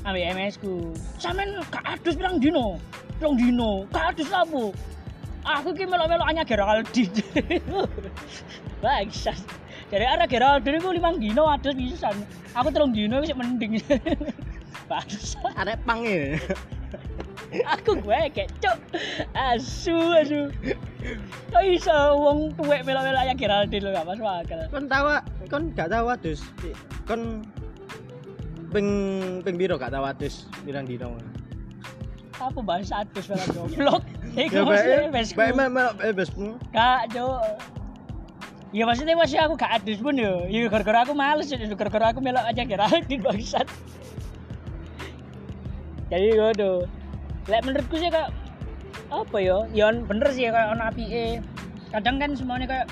ambil 0.04 0.24
MS 0.36 0.60
ku. 0.60 0.92
Sampean 1.16 1.56
gak 1.72 1.88
adus 1.88 2.20
pirang 2.20 2.36
dino? 2.44 2.76
Pirang 3.16 3.40
dino. 3.40 3.88
Gak 3.96 4.12
adus 4.12 4.28
lapo? 4.28 4.76
Aku 5.50 5.74
ki 5.74 5.90
melok-melok 5.90 6.28
hanya 6.30 6.44
Geraldine. 6.46 7.26
Bangsat. 8.84 9.42
Dari 9.90 10.06
arah 10.06 10.30
Geraldine 10.30 10.78
ku 10.78 10.94
limang 10.94 11.18
dino 11.18 11.50
adus 11.50 11.74
pisan. 11.74 12.14
Aku 12.54 12.70
telung 12.70 12.94
dino 12.94 13.18
wis 13.18 13.34
mending. 13.34 13.82
Bangsat. 14.90 15.58
Arek 15.58 15.82
pang 15.90 16.06
ya. 16.06 16.38
Aku 17.74 17.98
gue 17.98 18.20
kecok. 18.30 18.78
Asu 19.34 19.98
asu. 20.14 20.54
Kok 21.50 21.64
iso 21.66 21.98
wong 22.22 22.54
tuwek 22.54 22.86
melok-melok 22.86 23.22
hanya 23.26 23.34
Geraldine 23.34 23.90
lo 23.90 23.90
gak 23.98 24.06
masuk 24.06 24.30
akal. 24.30 24.62
Kon 24.70 24.86
tawa, 24.86 25.26
kon 25.50 25.74
gak 25.74 25.90
tahu 25.90 26.14
adus. 26.14 26.46
Kon 27.10 27.42
ping 28.70 28.90
ping 29.42 29.58
biro 29.58 29.82
gak 29.82 29.90
tahu 29.90 30.06
adus 30.06 30.46
pirang 30.62 30.86
dino. 30.86 31.18
apa 32.40 32.64
bahasa 32.64 33.04
adus 33.04 33.28
malah 33.28 33.48
goblok 33.52 34.04
iku 34.40 34.56
Ya 34.56 34.64
maksudnya 34.64 35.10
besku 35.10 35.36
bae 35.36 35.52
eh 36.02 36.14
besmu. 36.14 36.50
gak 36.72 37.12
jo 37.12 37.28
ya 38.70 38.84
maksudnya 38.86 39.18
masih 39.18 39.38
aku 39.38 39.54
gak 39.56 39.82
adus 39.82 39.98
pun 39.98 40.14
yo 40.14 40.46
ya 40.46 40.70
gara-gara 40.70 41.04
aku 41.04 41.14
males 41.14 41.50
ya 41.50 41.58
gara-gara 41.70 42.14
aku 42.14 42.22
melok 42.22 42.46
aja 42.46 42.64
kira 42.64 42.88
di 43.04 43.18
bangsat. 43.18 43.68
Jadi 46.10 46.28
ngono 46.34 46.86
lek 47.46 47.62
menurutku 47.66 47.98
sih 47.98 48.10
kak 48.10 48.30
apa 49.10 49.38
yo 49.40 49.66
ya 49.70 49.90
bener 49.92 50.30
sih 50.30 50.46
kayak 50.46 50.74
ono 50.74 50.84
apike. 50.86 51.42
Kadang 51.90 52.22
kan 52.22 52.38
semuanya 52.38 52.66
kayak 52.66 52.88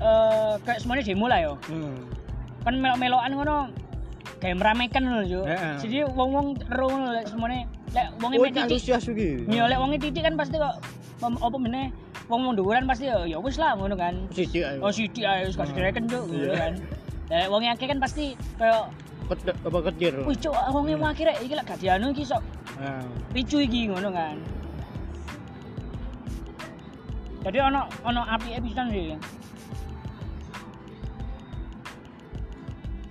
eh 0.00 0.54
kayak 0.64 0.80
semuanya 0.80 1.04
demo 1.04 1.28
lah 1.28 1.40
yo 1.40 1.54
Hmm. 1.68 2.08
kan 2.64 2.72
melok-melokan 2.76 3.32
ngono 3.32 3.56
kayak 4.40 4.56
meramaikan 4.56 5.04
loh 5.04 5.20
yo 5.20 5.42
Heeh. 5.44 5.76
jadi 5.80 6.08
wong-wong 6.08 6.56
lek 7.12 7.28
semuanya 7.28 7.68
lek 7.90 8.06
wong 8.18 8.30
Oh, 8.32 8.44
titik 8.46 8.62
antusias 8.64 9.04
iki. 9.06 9.30
Ya 9.50 9.66
lek 9.66 9.78
wonge 9.78 9.96
titik 9.98 10.22
kan 10.22 10.34
pasti 10.34 10.56
kok 10.56 10.74
apa 11.20 11.56
meneh 11.58 11.90
wong 12.30 12.54
dhuwuran 12.54 12.86
pasti 12.86 13.10
ya 13.10 13.26
ya 13.26 13.36
wis 13.36 13.58
lah 13.58 13.74
ngono 13.74 13.94
kan. 13.94 14.14
Sithik 14.30 14.62
ae. 14.62 14.78
Oh 14.78 14.88
sithik 14.88 15.24
ae 15.24 15.44
wis 15.44 15.56
kasih 15.56 15.74
direken 15.74 16.06
juk 16.06 16.22
ngono 16.24 16.44
Iya. 16.46 16.54
kan. 16.56 16.72
Lek 17.28 17.46
wong 17.48 17.62
akeh 17.64 17.86
kan 17.86 17.98
pasti 17.98 18.24
Ket- 19.30 19.54
apa 19.62 19.78
ketir. 19.86 20.14
wih 20.26 20.34
cuk 20.34 20.54
wonge 20.70 20.94
mau 20.94 21.08
akhirnya 21.08 21.34
iki 21.38 21.54
lek 21.54 21.62
gak 21.64 21.78
dianu 21.78 22.10
iki 22.10 22.24
sok 22.24 22.42
Nah. 22.76 23.02
picu 23.30 23.58
iki 23.58 23.86
ngono 23.86 24.10
kan. 24.10 24.36
Jadi 27.40 27.58
ono 27.58 27.80
ono 28.02 28.20
api 28.22 28.58
pisan 28.60 28.86
sih. 28.90 29.16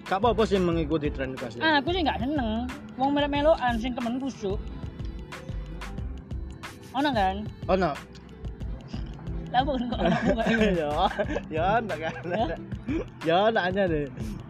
Gak 0.10 0.26
apa-apa 0.26 0.42
sih 0.42 0.58
mengikuti 0.58 1.14
tren 1.14 1.38
kasih. 1.38 1.62
Ah, 1.62 1.78
aku 1.78 1.94
sih 1.94 2.02
gak 2.02 2.18
seneng. 2.18 2.66
Wong 2.98 3.14
melok-melokan 3.14 3.78
sing 3.78 3.94
temen 3.94 4.18
kusuk. 4.18 4.58
Ono 6.98 7.10
kan? 7.14 7.46
Oh 7.70 7.78
no. 7.78 7.94
Lah 9.54 9.62
kok 9.62 9.78
kok 9.78 10.00
ono 10.02 10.10
ya, 10.82 10.92
ya 11.54 11.68
enggak 11.78 12.10
kan. 12.10 12.14
Ya 13.22 13.38
enggak 13.54 13.66
aja 13.70 13.82
deh. 13.86 14.06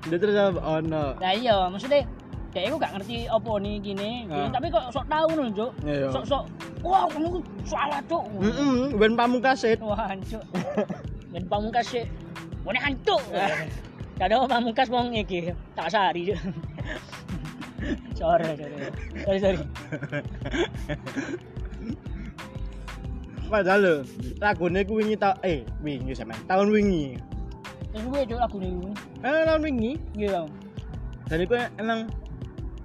Dia 0.07 0.17
terus 0.17 0.35
apa? 0.39 0.59
oh 0.63 0.79
no. 0.79 1.19
Lah 1.19 1.33
iya, 1.35 1.67
maksudnya 1.67 2.07
kayak 2.55 2.71
aku 2.71 2.77
gak 2.79 2.93
ngerti 2.95 3.17
apa 3.27 3.51
nih 3.59 3.75
gini, 3.83 4.11
gini. 4.31 4.47
Ah. 4.47 4.49
tapi 4.55 4.67
kok 4.71 4.85
sok 4.95 5.05
tahu 5.11 5.29
nih, 5.35 5.51
Cuk. 5.59 5.71
Ya 5.83 5.93
ya. 6.07 6.09
Sok-sok 6.15 6.43
wah, 6.87 7.03
kamu 7.11 7.43
salah, 7.67 7.99
Cuk. 8.07 8.23
Heeh, 8.39 8.95
ben 8.95 9.13
pamungkasit. 9.19 9.77
Wah, 9.83 10.07
hancur. 10.07 10.39
Dan 11.35 11.43
pamungkas 11.51 11.85
sih. 11.91 12.07
Mana 12.63 12.79
hancur. 12.79 13.19
Gak 14.19 14.27
ada 14.27 14.43
pamungkas 14.45 14.87
wong 14.87 15.15
iki, 15.15 15.49
tak 15.73 15.87
sari. 15.87 16.27
Cuk. 16.27 16.39
sorry, 18.13 18.51
sorry. 18.51 18.75
Sorry, 19.23 19.39
sorry. 19.39 19.59
padahal 23.49 23.79
lho 23.81 23.95
lagune 24.37 24.85
ku 24.85 24.93
wingi 24.93 25.17
ta 25.17 25.33
eh 25.41 25.65
wingi 25.79 26.13
sampean 26.13 26.37
tahun 26.45 26.69
wingi 26.69 27.17
Terus 27.89 28.05
gue 28.05 28.21
cok 28.27 28.39
lagu 28.39 28.57
nih. 28.61 28.73
eh 29.25 29.41
tahun 29.41 29.61
wingi 29.63 29.91
Iya. 30.13 30.45
dan 31.25 31.37
iku 31.39 31.57
emang 31.75 31.99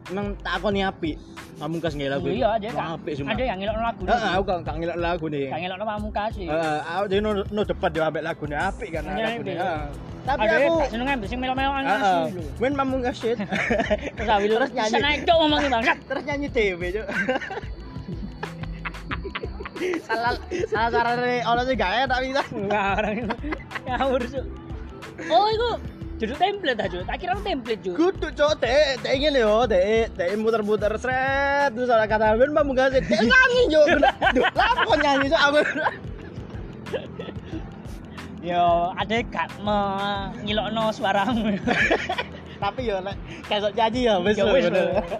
emang 0.09 0.33
takoni 0.41 0.81
apik 0.81 1.21
pamungkas 1.57 1.93
nggih 1.93 2.09
lagu 2.09 2.26
Iya 2.26 2.57
Wah, 2.73 2.73
kan. 2.73 2.97
apik 2.97 3.12
sumpah 3.12 3.37
Ada 3.37 3.45
yang 3.45 3.59
ngelok 3.61 3.76
lagu. 3.79 4.03
heeh 4.07 4.31
aku 4.33 4.43
gak 4.43 4.59
gak 4.62 4.76
ngelak 4.79 4.99
lagu 4.99 5.26
nih 5.29 5.45
Yang 5.47 5.61
ngelok 5.61 5.79
pamungkas 5.85 6.31
sih. 6.33 6.47
Heeh, 6.49 6.76
aku 6.83 7.05
dhewe 7.05 7.21
no, 7.21 7.31
no 7.45 7.61
depan 7.62 7.91
yo 7.91 8.03
ambek 8.03 8.23
lagune 8.25 8.57
apik 8.57 8.88
kan 8.91 9.03
Iya, 9.05 9.12
lagune. 9.29 9.53
iya. 9.53 9.61
heeh. 9.61 9.83
Tapi 10.25 10.49
aku 10.49 10.81
gak 10.81 10.88
seneng 10.88 11.09
ambil 11.12 11.28
sing 11.28 11.37
melo-melo 11.37 11.73
heeh, 11.76 11.85
asli 11.85 12.40
lho. 12.40 12.43
wen 12.57 12.73
pamungkas 12.73 13.16
shit. 13.21 13.37
Terus 14.16 14.28
awil 14.33 14.50
Terus 14.57 14.73
nyanyi. 14.73 15.00
Naik 15.04 15.21
cok 15.28 15.37
ngomongin 15.37 15.69
bangsat. 15.69 15.99
Terus 16.09 16.23
nyanyi 16.25 16.49
dewe, 16.49 16.87
Cuk. 16.97 17.07
salah 20.09 20.33
salah 20.71 20.88
carane 20.88 21.45
ono 21.45 21.61
sing 21.69 21.76
gak 21.76 21.93
enak 22.09 22.19
bisa. 22.25 22.43
Enggak 22.57 22.85
orang 22.97 23.14
itu. 23.21 23.37
Ngawur 23.85 24.23
cok. 24.25 24.47
Oh 25.28 25.47
itu 25.52 25.69
judul 26.14 26.37
template 26.40 26.81
aja. 26.81 26.99
Tak 27.04 27.16
kira 27.21 27.33
template 27.45 27.81
cok. 27.85 27.95
Kudu 28.00 28.28
cok 28.33 28.52
dek, 28.64 29.04
dek 29.04 29.14
ngene 29.21 29.40
yo, 29.45 29.69
dek, 29.69 30.16
dek 30.16 30.28
muter-muter 30.40 30.97
sret 30.97 31.69
terus 31.76 31.93
ada 31.93 32.09
kata 32.09 32.33
ben 32.40 32.57
pamungkas 32.57 32.97
dek 32.97 33.04
nyanyi. 33.12 33.62
Duh, 33.69 34.00
lah 34.57 34.73
kok 34.73 34.99
nyanyi 35.04 35.28
cok 35.28 35.43
aku. 35.52 35.61
Yo, 38.45 38.93
ada 38.93 39.25
gak 39.33 39.49
mengilokno 39.65 40.93
suaramu. 40.93 41.57
Tapi 42.63 42.81
yo 42.85 43.01
nek 43.01 43.17
kesok 43.49 43.73
nyanyi 43.73 44.01
ya 44.09 44.15
wis 44.21 44.37
Ya 44.37 44.45
wis 44.49 44.69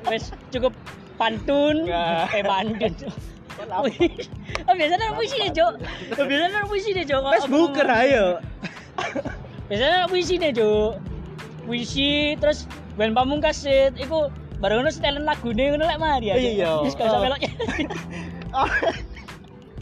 wis 0.09 0.25
cukup 0.52 0.73
pantun 1.16 1.85
Nggak. 1.85 2.40
eh 2.40 2.45
pantun 2.45 2.93
oh, 4.64 4.75
biasanya 4.75 5.12
puisi 5.12 5.37
nih 5.38 5.50
Cok 5.52 5.73
biasanya 6.25 6.64
puisi 6.64 6.90
nih 6.97 7.04
Cok 7.04 7.23
Wis 7.37 7.47
buker 7.50 7.88
ayo. 7.90 8.26
biasanya 9.69 10.09
puisi 10.09 10.35
nih 10.40 10.52
Cok 10.57 10.93
puisi 11.69 12.11
terus 12.40 12.64
ben 12.97 13.12
pamungkas 13.12 13.61
sit 13.61 13.93
iku 13.99 14.31
baru 14.62 14.81
ngono 14.81 14.90
setelan 14.95 15.26
lagune 15.28 15.75
ngono 15.75 15.85
lek 15.85 16.00
mari 16.00 16.33
ya. 16.33 16.37
Iya. 16.38 16.71
melok 16.97 17.40
Oh. 18.54 18.71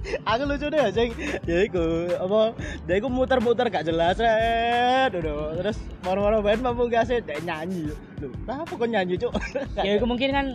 aku 0.31 0.43
lucu 0.47 0.67
deh 0.67 0.91
sing 0.91 1.15
ya 1.47 1.63
iku 1.67 2.11
apa 2.19 2.59
dia 2.87 2.95
iku 2.99 3.09
muter-muter 3.09 3.71
gak 3.71 3.87
jelas 3.87 4.19
red. 4.19 5.15
Udah 5.15 5.55
terus 5.63 5.79
moro-moro 6.03 6.43
band 6.43 6.63
pamungkas 6.63 7.11
dek 7.11 7.43
nyanyi. 7.47 7.95
Lho 8.19 8.31
apa 8.47 8.73
kok 8.73 8.89
nyanyi 8.91 9.15
cuk? 9.19 9.33
Ya 9.87 9.99
iku 9.99 10.07
mungkin 10.07 10.31
kan 10.35 10.47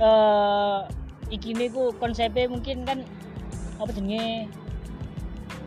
eh 0.00 0.78
iki 1.28 1.52
nih 1.56 1.68
ku 1.72 1.92
konsepnya 2.00 2.48
mungkin 2.48 2.84
kan 2.88 3.04
apa 3.76 3.90
jenenge? 3.92 4.48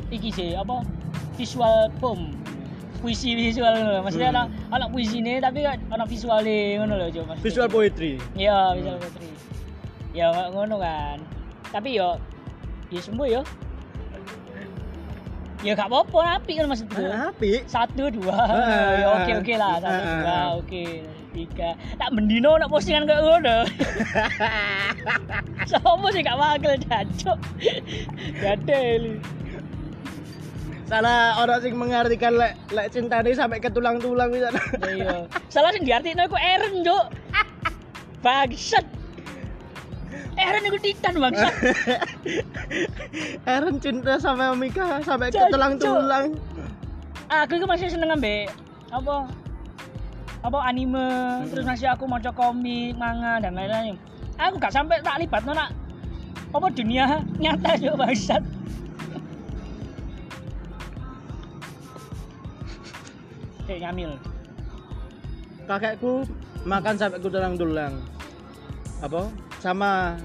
Iki 0.09 0.29
sih 0.33 0.49
apa 0.57 0.81
visual 1.37 1.93
poem 2.01 2.33
puisi 2.99 3.31
visual 3.31 3.71
ngono 3.79 4.03
maksudnya 4.03 4.27
Hmm. 4.27 4.35
anak 4.35 4.47
anak 4.75 4.89
puisi 4.91 5.23
ini 5.23 5.39
tapi 5.39 5.63
kan 5.63 5.79
anak 5.87 6.07
visualnya 6.11 6.83
ngono 6.83 6.93
loh 6.99 7.07
maksudnya. 7.07 7.45
visual 7.47 7.67
poetry. 7.71 8.19
Iya 8.35 8.75
visual 8.75 8.97
poetry. 8.99 9.29
Ya 10.11 10.27
ngono 10.51 10.81
kan. 10.81 11.17
Tapi 11.69 11.95
yo 11.95 12.17
ya 12.89 13.01
sembuh 13.05 13.27
yo 13.29 13.41
ya 15.59 15.75
gak 15.75 15.91
apa-apa 15.91 16.39
api 16.39 16.51
kan 16.55 16.65
maksudku. 16.71 17.03
Api 17.03 17.67
satu 17.67 18.07
dua. 18.07 18.31
Ah, 18.47 18.91
ya 18.95 19.07
oke 19.19 19.31
oke 19.43 19.53
lah 19.59 19.75
satu 19.83 19.91
ah, 19.91 19.99
ah, 19.99 20.15
dua 20.15 20.31
ah. 20.31 20.47
oke 20.55 20.83
tiga. 21.35 21.69
Tak 21.99 22.09
mendino 22.15 22.55
nak 22.55 22.71
postingan 22.71 23.03
kayak 23.03 23.21
ngono. 23.27 23.57
Sopo 25.69 26.07
sih 26.15 26.23
gak 26.23 26.39
wakil 26.39 26.73
jancuk 26.87 27.39
gadel. 28.39 29.19
Salah 30.89 31.37
orang 31.37 31.59
sing 31.61 31.77
mengartikan 31.77 32.33
lek 32.33 32.57
lek 32.73 32.89
cinta 32.89 33.21
ini 33.21 33.37
sampai 33.37 33.61
ke 33.61 33.69
tulang-tulang 33.69 34.33
bisa 34.33 34.49
Ya 34.49 34.89
iya. 34.89 35.15
Salah 35.51 35.69
sing 35.75 35.85
diartikno 35.85 36.25
iku 36.25 36.39
Eren 36.39 36.81
juk 36.81 37.05
bangsat 38.25 38.98
Eren 40.39 40.63
iku 40.71 40.79
titan 40.79 41.19
bangsat 41.19 41.53
Aaron 43.49 43.75
cinta 43.83 44.15
sama 44.15 44.55
Mika 44.55 45.03
sampai 45.03 45.35
ke 45.35 45.41
tulang-tulang. 45.51 46.39
Aku 47.27 47.59
itu 47.59 47.67
masih 47.67 47.91
seneng 47.91 48.15
ambe 48.15 48.47
apa? 48.89 49.27
Apa 50.39 50.59
anime 50.63 51.43
terus 51.51 51.67
masih 51.67 51.91
aku 51.91 52.07
mau 52.07 52.23
komik 52.31 52.95
manga 52.95 53.43
dan 53.43 53.53
lain-lain. 53.59 53.99
Aku 54.39 54.55
gak 54.55 54.71
sampai 54.71 55.03
tak 55.03 55.19
libat 55.19 55.43
nak. 55.43 55.75
Apa 56.55 56.71
dunia 56.71 57.19
nyata 57.43 57.75
juk 57.75 57.99
bangsat. 57.99 58.41
Kayak 63.67 63.91
ngamil 63.91 64.17
kakekku 65.69 66.25
makan 66.65 66.95
sampai 66.97 67.21
ke 67.21 67.29
tulang-tulang. 67.29 67.93
Apa 69.05 69.29
sama 69.59 70.17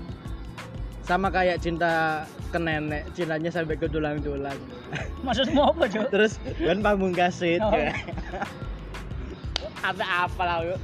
sama 1.05 1.29
kayak 1.29 1.61
cinta 1.61 2.25
ke 2.49 2.59
nenek. 2.59 3.05
Cintanya 3.13 3.51
sampai 3.53 3.77
ke 3.77 3.87
tulang-tulang. 3.91 4.57
Maksudmu 5.27 5.61
apa 5.75 5.85
juk 5.91 6.09
terus 6.09 6.39
kan 6.59 6.81
pamungkasit 6.81 7.61
Oh. 7.61 7.75
ada 9.85 10.05
apa 10.25 10.43
lah 10.49 10.59
yuk 10.65 10.81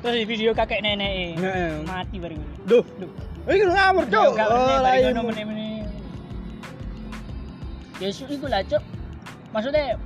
terus 0.00 0.22
di 0.22 0.24
video 0.24 0.54
kakek 0.54 0.80
nenek 0.86 1.34
Heeh. 1.34 1.82
mati 1.84 2.16
bareng 2.22 2.38
duh. 2.64 2.86
Ini 3.48 3.66
ngamur 3.66 4.04
cok 4.06 4.32
oh 4.36 4.78
lain. 4.84 5.16
Ya 8.00 8.08
iku 8.08 8.48
lah, 8.48 8.64
Cuk. 8.64 8.80
Maksudnya 9.52 10.00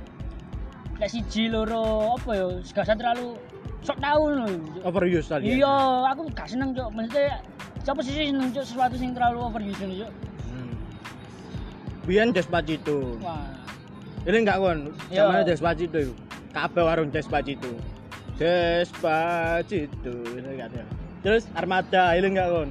lek 0.99 1.09
siji 1.11 1.47
loro 1.47 2.15
apa 2.19 2.31
ya, 2.35 2.47
gak 2.75 2.87
usah 2.87 2.95
terlalu 2.99 3.39
sok 3.85 3.97
tau 4.01 4.21
overuse 4.83 5.29
tadi 5.29 5.55
Iya, 5.55 5.75
aku 6.09 6.25
gak 6.33 6.49
seneng, 6.49 6.73
Cuk. 6.73 6.89
Maksudnya 6.91 7.37
siapa 7.79 8.01
sih 8.01 8.13
seneng 8.17 8.49
Cuk 8.49 8.65
sesuatu 8.65 8.95
sing 8.95 9.13
terlalu 9.13 9.39
overuse 9.39 9.77
Cuk. 9.79 10.11
hmm. 10.43 10.73
Biyen 12.03 12.29
Despacito 12.29 13.17
Wah. 13.19 13.45
ini 14.25 14.37
enggak 14.41 14.57
kon 14.57 14.79
Iya. 15.07 15.29
sama 15.29 15.41
Despacito 15.41 15.97
itu 15.99 16.13
kabeh 16.51 16.81
warung 16.81 17.09
Despacito 17.09 17.69
Despacito 18.35 20.13
ini 20.33 20.49
enggak 20.49 20.69
ada 20.71 20.83
terus 21.21 21.45
Armada 21.53 22.13
ini 22.13 22.27
enggak 22.27 22.49
kon 22.49 22.69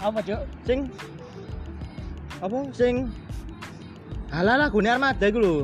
Apa, 0.00 0.20
Cuk? 0.20 0.40
sing 0.64 0.88
apa 2.40 2.56
sing 2.72 3.08
Alah 4.28 4.58
lagune 4.58 4.90
Armada 4.90 5.24
iku 5.24 5.38
lho. 5.38 5.56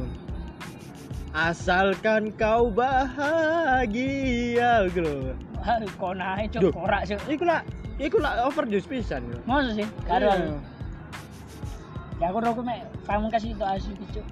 Asalkan 1.30 2.34
kau 2.34 2.74
bahagia 2.74 3.92
lho. 4.90 5.30
Ah, 5.62 5.78
konae 5.94 6.50
Duh. 6.50 6.72
Cuk, 6.72 6.74
korak, 6.74 7.06
Cuk. 7.06 7.20
Iku 7.30 7.44
lah 7.46 7.62
iku 8.02 8.18
lah 8.18 8.50
overuse 8.50 8.88
pisan 8.90 9.22
yo. 9.30 9.38
Masa 9.46 9.70
sih? 9.78 9.86
Karo 10.10 10.26
Iya. 10.26 10.34
aku. 10.34 10.58
Ya 12.20 12.26
aku 12.34 12.38
rokok 12.42 12.64
mek 12.66 12.82
pamungkas 13.06 13.46
itu 13.46 13.62
asli, 13.62 13.94
Cuk. 14.10 14.26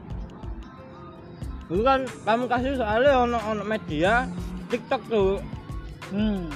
Dulu 1.71 1.83
kan 1.87 2.01
kamu 2.27 2.45
kasih 2.51 2.81
soalnya 2.81 3.13
ono 3.15 3.39
ono 3.47 3.63
media 3.63 4.27
TikTok 4.67 5.03
tuh. 5.07 5.39
Hmm. 6.11 6.51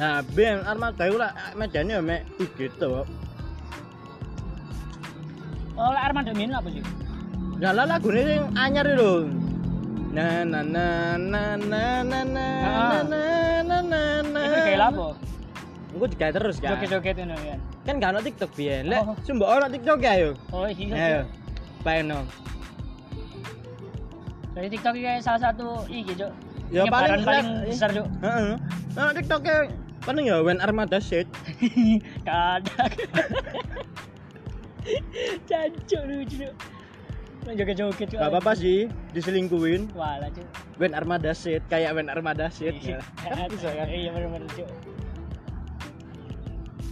Nah, 0.00 0.24
ben 0.32 0.64
Armada 0.64 1.04
iku 1.04 1.20
lah 1.20 1.36
medianya 1.52 2.00
mek 2.00 2.24
IG 2.40 2.72
tuh. 2.80 3.04
Oh, 5.76 5.90
lek 5.92 6.02
Armando 6.08 6.32
Min 6.32 6.54
apa 6.54 6.70
sih? 6.72 7.03
Lah 7.64 7.72
lah 7.72 7.88
lagune 7.88 8.20
sing 8.20 8.44
anyar 8.60 8.84
itu 8.84 9.00
lho. 9.00 9.12
Na 10.12 10.44
na 10.44 10.60
na 10.60 10.86
na 11.16 11.42
na 11.56 11.80
na 12.04 12.20
na 12.28 12.44
Ah. 12.60 13.00
na 13.08 13.22
na 13.64 13.76
na 13.80 14.00
na. 14.20 14.40
Itu 14.44 14.60
kayak 14.68 14.92
apa? 14.92 15.06
Engko 15.96 16.04
digawe 16.12 16.32
terus 16.36 16.56
kan. 16.60 16.76
Joget-joget 16.76 17.16
ya. 17.24 17.56
Kan 17.88 17.94
gak 18.04 18.12
ono 18.12 18.20
TikTok 18.20 18.50
biyen. 18.52 18.92
Lek 18.92 19.00
Oh. 19.00 19.16
sumbo 19.24 19.48
ono 19.48 19.64
TikTok 19.64 19.96
ya 19.98 20.12
yo. 20.20 20.30
Oh 20.52 20.68
iya. 20.68 20.92
Ayo. 20.92 21.20
Paeno. 21.80 22.20
Dari 24.52 24.68
TikTok 24.68 24.94
ini 24.94 25.24
salah 25.24 25.40
satu 25.50 25.88
iki, 25.88 26.12
Cuk. 26.14 26.30
Ya 26.68 26.84
paling 26.84 27.24
paling 27.24 27.64
besar, 27.64 27.88
Cuk. 27.90 28.06
Heeh. 28.20 28.54
Ono 28.94 29.10
TikToknya 29.16 29.56
paling 30.04 30.24
ya 30.28 30.36
when 30.44 30.60
Armada 30.60 31.00
shit. 31.00 31.24
Kadang. 32.28 32.92
Cancuk 35.48 36.02
lucu, 36.04 36.44
Cuk. 36.44 36.54
Joget-joget. 37.44 38.08
Gak 38.08 38.24
apa-apa 38.24 38.56
sih 38.56 38.88
diselingkuhin. 39.12 39.92
Walah, 39.92 40.32
Cuk. 40.32 40.48
When 40.80 40.96
Armada 40.96 41.36
shit 41.36 41.60
kayak 41.68 41.92
when 41.92 42.08
Armada 42.08 42.48
shit. 42.48 42.72
Iya, 42.80 43.04
ya. 43.20 43.44
Bisa 43.52 43.68
kan? 43.68 43.86
Iya, 43.86 44.10
benar-benar, 44.10 44.48
Cuk. 44.56 44.68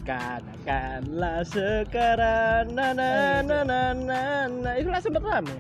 Katakanlah 0.03 1.47
sekarang 1.47 2.75
na 2.75 2.91
na 2.91 3.09
na 3.41 3.59
na 3.63 3.81
na 3.95 4.21
na 4.51 4.71
itu 4.75 4.91
lah 4.91 4.99
sempet 4.99 5.23
rame. 5.23 5.55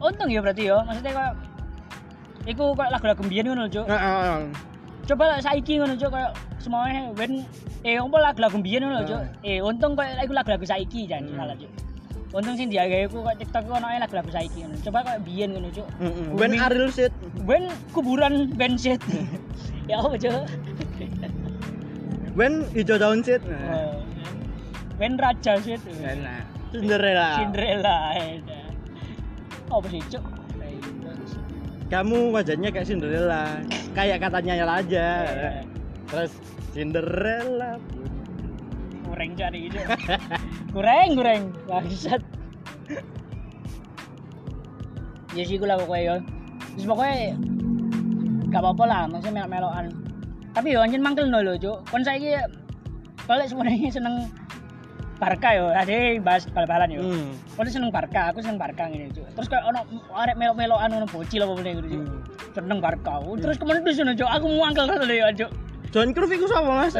Untung 0.00 0.32
ya 0.32 0.40
berarti 0.40 0.66
ya. 0.66 0.80
Maksudnya 0.82 1.12
kayak 1.12 1.34
Iku 2.44 2.76
kayak 2.76 2.92
lagu-lagu 2.92 3.24
mbiyen 3.24 3.48
ngono, 3.48 3.64
Cuk. 3.72 3.88
Heeh. 3.88 4.52
Coba 5.08 5.24
lah 5.32 5.38
saiki 5.40 5.80
ngono, 5.80 5.96
Cuk, 5.96 6.12
kayak 6.12 6.36
semuanya 6.60 7.08
ben 7.16 7.40
eh 7.80 7.96
apa 7.96 8.16
lagu-lagu 8.20 8.60
mbiyen 8.60 8.84
ngono, 8.84 9.00
Cuk. 9.08 9.20
Eh 9.40 9.64
untung 9.64 9.96
kayak 9.96 10.20
iku 10.20 10.36
lagu-lagu 10.36 10.64
saiki 10.64 11.08
jangan 11.08 11.24
Hmm. 11.32 11.36
salah, 11.40 11.56
Cuk. 11.56 11.72
Untung 12.34 12.58
sing 12.58 12.66
diagawe 12.66 13.06
ku 13.06 13.22
kok 13.22 13.38
TikTok 13.38 13.70
ono 13.70 13.86
lagu-lagu 13.86 14.30
saiki 14.34 14.66
ngono. 14.66 14.74
Coba 14.82 14.98
kok 15.06 15.22
biyen 15.22 15.54
ngono, 15.54 15.70
Cuk. 15.70 15.86
Ben. 16.34 16.58
Ariel 16.58 16.90
shit. 16.90 17.14
Ben 17.46 17.70
kuburan 17.94 18.50
band 18.58 18.76
shit. 18.82 18.98
ya 19.90 20.02
apa, 20.02 20.18
Cuk? 20.18 20.42
Ben 22.34 22.66
hijau 22.74 22.98
daun 22.98 23.22
shit. 23.22 23.38
Oh, 23.70 24.02
Ben 24.98 25.14
raja 25.14 25.54
shit. 25.62 25.78
Enak. 26.02 26.42
Cinderella. 26.74 27.38
Cinderella. 27.38 27.96
Apa 29.70 29.86
sih, 29.86 30.02
Cuk? 30.10 30.24
Kamu 31.86 32.34
wajahnya 32.34 32.74
kayak 32.74 32.90
Cinderella. 32.90 33.62
Kayak 33.94 34.26
katanya 34.26 34.66
aja. 34.66 35.06
Eh, 35.30 35.62
Terus 36.10 36.32
Cinderella. 36.74 37.78
Kurang 39.06 39.30
cari 39.38 39.70
gitu. 39.70 39.78
Kurang, 40.74 41.08
kurang. 41.14 41.42
Bangsat. 41.70 42.22
Ya 45.34 45.42
sih 45.42 45.58
gue 45.58 45.66
lah 45.66 45.76
pokoknya 45.82 46.02
ya. 46.02 46.16
Terus 46.78 46.86
pokoknya 46.86 47.34
gak 48.54 48.62
apa-apa 48.62 48.84
lah, 48.86 49.02
maksudnya 49.10 49.46
melok-melokan. 49.50 49.90
Tapi 50.54 50.70
yo 50.70 50.78
anjir 50.78 51.02
mangkel 51.02 51.26
no 51.26 51.42
lho, 51.42 51.58
Cuk. 51.58 51.82
Kon 51.90 52.06
saiki 52.06 52.38
kalau 53.26 53.42
sebenarnya 53.42 53.90
seneng 53.90 54.30
Barca 55.18 55.50
yo, 55.54 55.74
ada 55.74 55.90
bahas 56.22 56.46
bal-balan 56.54 56.94
yo. 56.94 57.02
Hmm. 57.02 57.34
Kon 57.58 57.66
seneng 57.66 57.90
Barca, 57.90 58.30
aku 58.30 58.38
seneng 58.38 58.62
Barca 58.62 58.86
ngene, 58.86 59.10
Cuk. 59.10 59.26
Terus 59.34 59.48
kayak 59.50 59.66
ono 59.66 59.82
arek 60.14 60.38
melok-melokan 60.38 60.94
ono 60.94 61.06
bocil 61.10 61.42
apa 61.42 61.52
meneh 61.58 61.72
gitu, 61.82 61.88
Cuk. 61.98 62.06
Seneng 62.54 62.78
Barca. 62.78 63.18
Terus 63.18 63.58
kemendus 63.58 63.98
ngono, 63.98 64.14
Cuk. 64.14 64.30
Aku 64.30 64.46
mangkel 64.54 64.86
terus 64.86 65.02
lho, 65.10 65.30
Cuk. 65.34 65.50
John 65.90 66.10
Cruyff 66.14 66.30
iku 66.30 66.46
sapa, 66.46 66.70
Mas? 66.70 66.94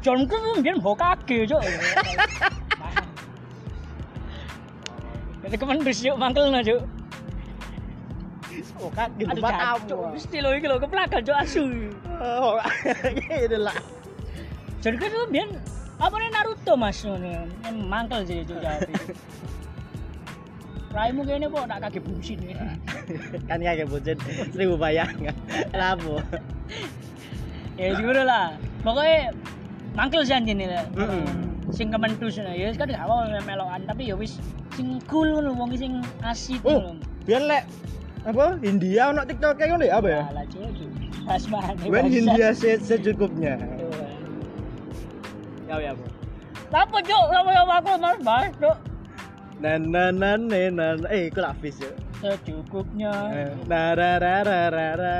John 0.00 0.24
Cruyff 0.24 0.64
mbiyen 0.64 0.80
Hokage, 0.80 1.44
Cuk. 1.44 1.60
Jadi 5.50 5.66
kemendus 5.66 5.98
yuk 6.06 6.14
mangkelna, 6.14 6.62
Cuk. 6.62 6.78
Oh, 8.78 8.86
kan 8.94 9.10
gitu 9.18 9.34
Aduh, 9.34 9.42
banget 9.42 9.82
jancuk. 9.82 10.14
Mesti 10.14 10.36
lho 10.38 10.50
iki 10.54 10.66
lho 10.70 10.78
keplakan, 10.78 11.20
Cuk, 11.26 11.36
asu. 11.42 11.62
Oh, 12.22 12.54
gitu 13.18 13.58
lah. 13.58 13.74
John 14.78 14.94
Cruyff 14.94 15.10
itu 15.10 15.26
mbiyen 15.26 15.50
apa 15.98 16.14
nih 16.22 16.30
Naruto, 16.30 16.78
Mas? 16.78 17.02
Ngono. 17.02 17.50
Mangkel 17.82 18.30
sih, 18.30 18.46
Cuk, 18.46 18.62
jawab. 18.62 18.86
Raimu 20.94 21.26
kayaknya 21.26 21.50
kok 21.50 21.66
tak 21.66 21.78
kaget 21.82 22.04
busin 22.06 22.38
nih. 22.46 22.54
kan 23.50 23.58
kayak 23.58 23.90
bocet 23.90 24.18
seribu 24.54 24.78
bayangan. 24.78 25.34
Lapo. 25.74 26.22
ya 27.74 27.90
juga 27.98 28.22
lah. 28.22 28.46
Pokoknya 28.86 29.34
mangkel 29.98 30.22
sih 30.22 30.34
anjing 30.34 30.62
lah. 30.62 30.86
Mm-mm. 30.94 31.26
Sing 31.74 31.90
kementus 31.90 32.38
ya 32.38 32.70
kan 32.78 32.86
gak 32.86 33.06
mau 33.06 33.26
melokan 33.26 33.82
tapi 33.86 34.10
ya 34.10 34.14
wis 34.14 34.38
sing 34.76 35.02
cool 35.10 35.28
ngono 35.30 35.54
wong 35.56 35.70
sing 35.74 36.02
asik 36.22 36.60
Oh, 36.62 36.94
biar 37.26 37.42
lek 37.44 37.64
apa 38.20 38.60
India 38.60 39.10
ono 39.10 39.24
TikTok 39.24 39.56
kayak 39.56 39.70
ngono 39.74 39.84
ya 39.88 39.94
apa 39.96 40.08
ya? 40.08 40.22
Pas 41.24 41.44
mana. 41.48 41.72
When 41.88 42.12
India 42.12 42.52
se 42.52 42.76
secukupnya. 42.80 43.56
Ya 45.70 45.76
ya, 45.78 45.92
Bu. 45.94 46.04
Apa 46.74 46.98
cuk? 47.00 47.24
Apa 47.30 47.50
yang 47.54 47.68
aku 47.70 47.90
mas 48.02 48.18
bahas 48.20 48.52
cuk? 48.58 48.76
Nan 49.60 49.92
nan 49.92 50.16
nan 50.16 50.40
nan 50.48 50.72
nan 50.76 50.96
eh 51.12 51.28
fish 51.60 51.80
ya. 51.80 51.92
Secukupnya. 52.20 53.12
Eh, 53.32 53.50
Na 53.68 53.96
ra 53.96 54.20
ra 54.20 54.44
ra 54.44 54.60
ra 54.68 54.88
ra. 54.96 55.18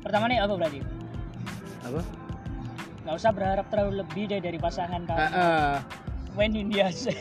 Pertama 0.00 0.24
nih 0.32 0.40
apa 0.40 0.54
berarti? 0.56 0.80
Apa? 1.84 2.00
Gak 3.08 3.14
usah 3.16 3.32
berharap 3.32 3.66
terlalu 3.72 4.04
lebih 4.04 4.24
deh 4.28 4.40
dari 4.40 4.58
pasangan 4.60 5.04
kamu. 5.08 5.18
Heeh. 5.20 5.72
When 6.38 6.54
India 6.54 6.86
say. 6.94 7.18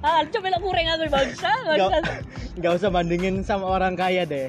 ah, 0.00 0.24
coba 0.24 0.48
lah 0.48 0.60
kurang 0.64 0.88
aku 0.88 1.12
bangsa, 1.12 1.52
Enggak 1.68 1.92
bangsa. 1.92 2.12
enggak 2.56 2.72
usah 2.80 2.88
bandingin 2.88 3.44
sama 3.44 3.68
orang 3.68 3.92
kaya 3.92 4.24
deh. 4.24 4.48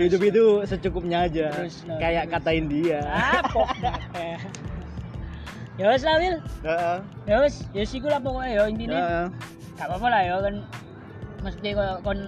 Hidup 0.00 0.24
itu 0.24 0.64
secukupnya 0.64 1.28
aja. 1.28 1.52
Terus, 1.52 1.84
nah, 1.84 2.00
Kayak 2.00 2.24
terus. 2.24 2.34
kata 2.40 2.50
India. 2.56 2.98
Apa? 3.04 3.62
Ya 5.78 5.94
wes 5.94 6.02
lah 6.02 6.18
Wil. 6.18 6.42
Ya 7.22 7.36
wes, 7.38 7.62
ya 7.70 7.86
sih 7.86 8.02
lah 8.02 8.18
pokoknya 8.18 8.50
ya 8.50 8.62
intinya. 8.66 8.98
Heeh. 8.98 9.26
Gak 9.78 9.86
apa-apa 9.86 10.06
lah 10.10 10.20
ya 10.26 10.34
kan. 10.42 10.54
Mesti 11.46 11.68
kok 11.70 12.02
kon 12.02 12.18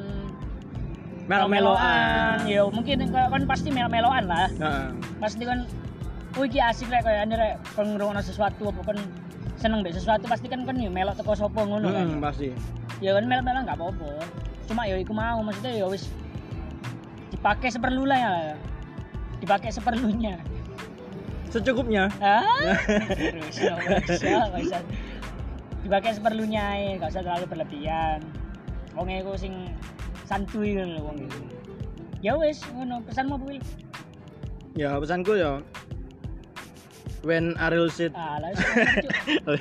Melo-meloan. 1.27 2.47
Ya 2.47 2.63
mungkin 2.71 3.11
kon 3.11 3.45
pasti 3.51 3.75
melo-meloan 3.75 4.31
lah. 4.31 4.47
Pasti 5.19 5.43
kon 5.43 5.67
Oh 6.39 6.47
iki 6.47 6.63
asik 6.63 6.87
rek 6.95 7.03
kayak 7.03 7.27
ane 7.27 7.35
rek 7.35 7.55
ngrungokno 7.75 8.23
sesuatu 8.23 8.71
apa 8.71 8.81
kon 8.87 8.99
seneng 9.61 9.85
deh 9.85 9.92
sesuatu 9.92 10.25
pasti 10.25 10.49
kan 10.49 10.64
kon 10.64 10.81
yo 10.81 10.88
melok 10.88 11.20
teko 11.20 11.37
sapa 11.37 11.61
ngono 11.68 11.92
kan. 11.92 12.09
Hmm, 12.09 12.25
pasti. 12.25 12.49
Ya 13.05 13.12
kan 13.12 13.29
melok-melok 13.29 13.68
gak 13.68 13.77
apa-apa. 13.77 14.25
Cuma 14.64 14.88
ya 14.88 14.96
iku 14.96 15.12
mau 15.12 15.44
maksudnya 15.44 15.85
ya 15.85 15.87
wis 15.87 16.09
dipakai 17.29 17.68
seperlunya 17.68 18.16
ya. 18.16 18.57
Dipakai 19.44 19.68
seperlunya. 19.68 20.40
Secukupnya. 21.53 22.09
Ah. 22.25 22.44
Dipakai 25.81 26.12
seperlunya 26.12 26.61
aja, 26.61 27.01
nggak 27.01 27.09
usah 27.09 27.25
terlalu 27.25 27.46
berlebihan. 27.49 28.20
Wong 28.92 29.09
iku 29.09 29.33
sing 29.33 29.73
santuy 30.29 30.77
ngono 30.77 30.92
lho 30.92 31.03
wong 31.09 31.16
iku. 31.25 31.40
Ya 32.20 32.37
wis, 32.37 32.61
ngono 32.77 33.01
pesanmu 33.09 33.40
Wil? 33.40 33.64
Ya 34.77 34.94
pesanku 35.01 35.35
ya 35.35 35.59
when 37.22 37.56
Ariel 37.59 37.85
wis, 37.85 37.98
cuk. 39.44 39.61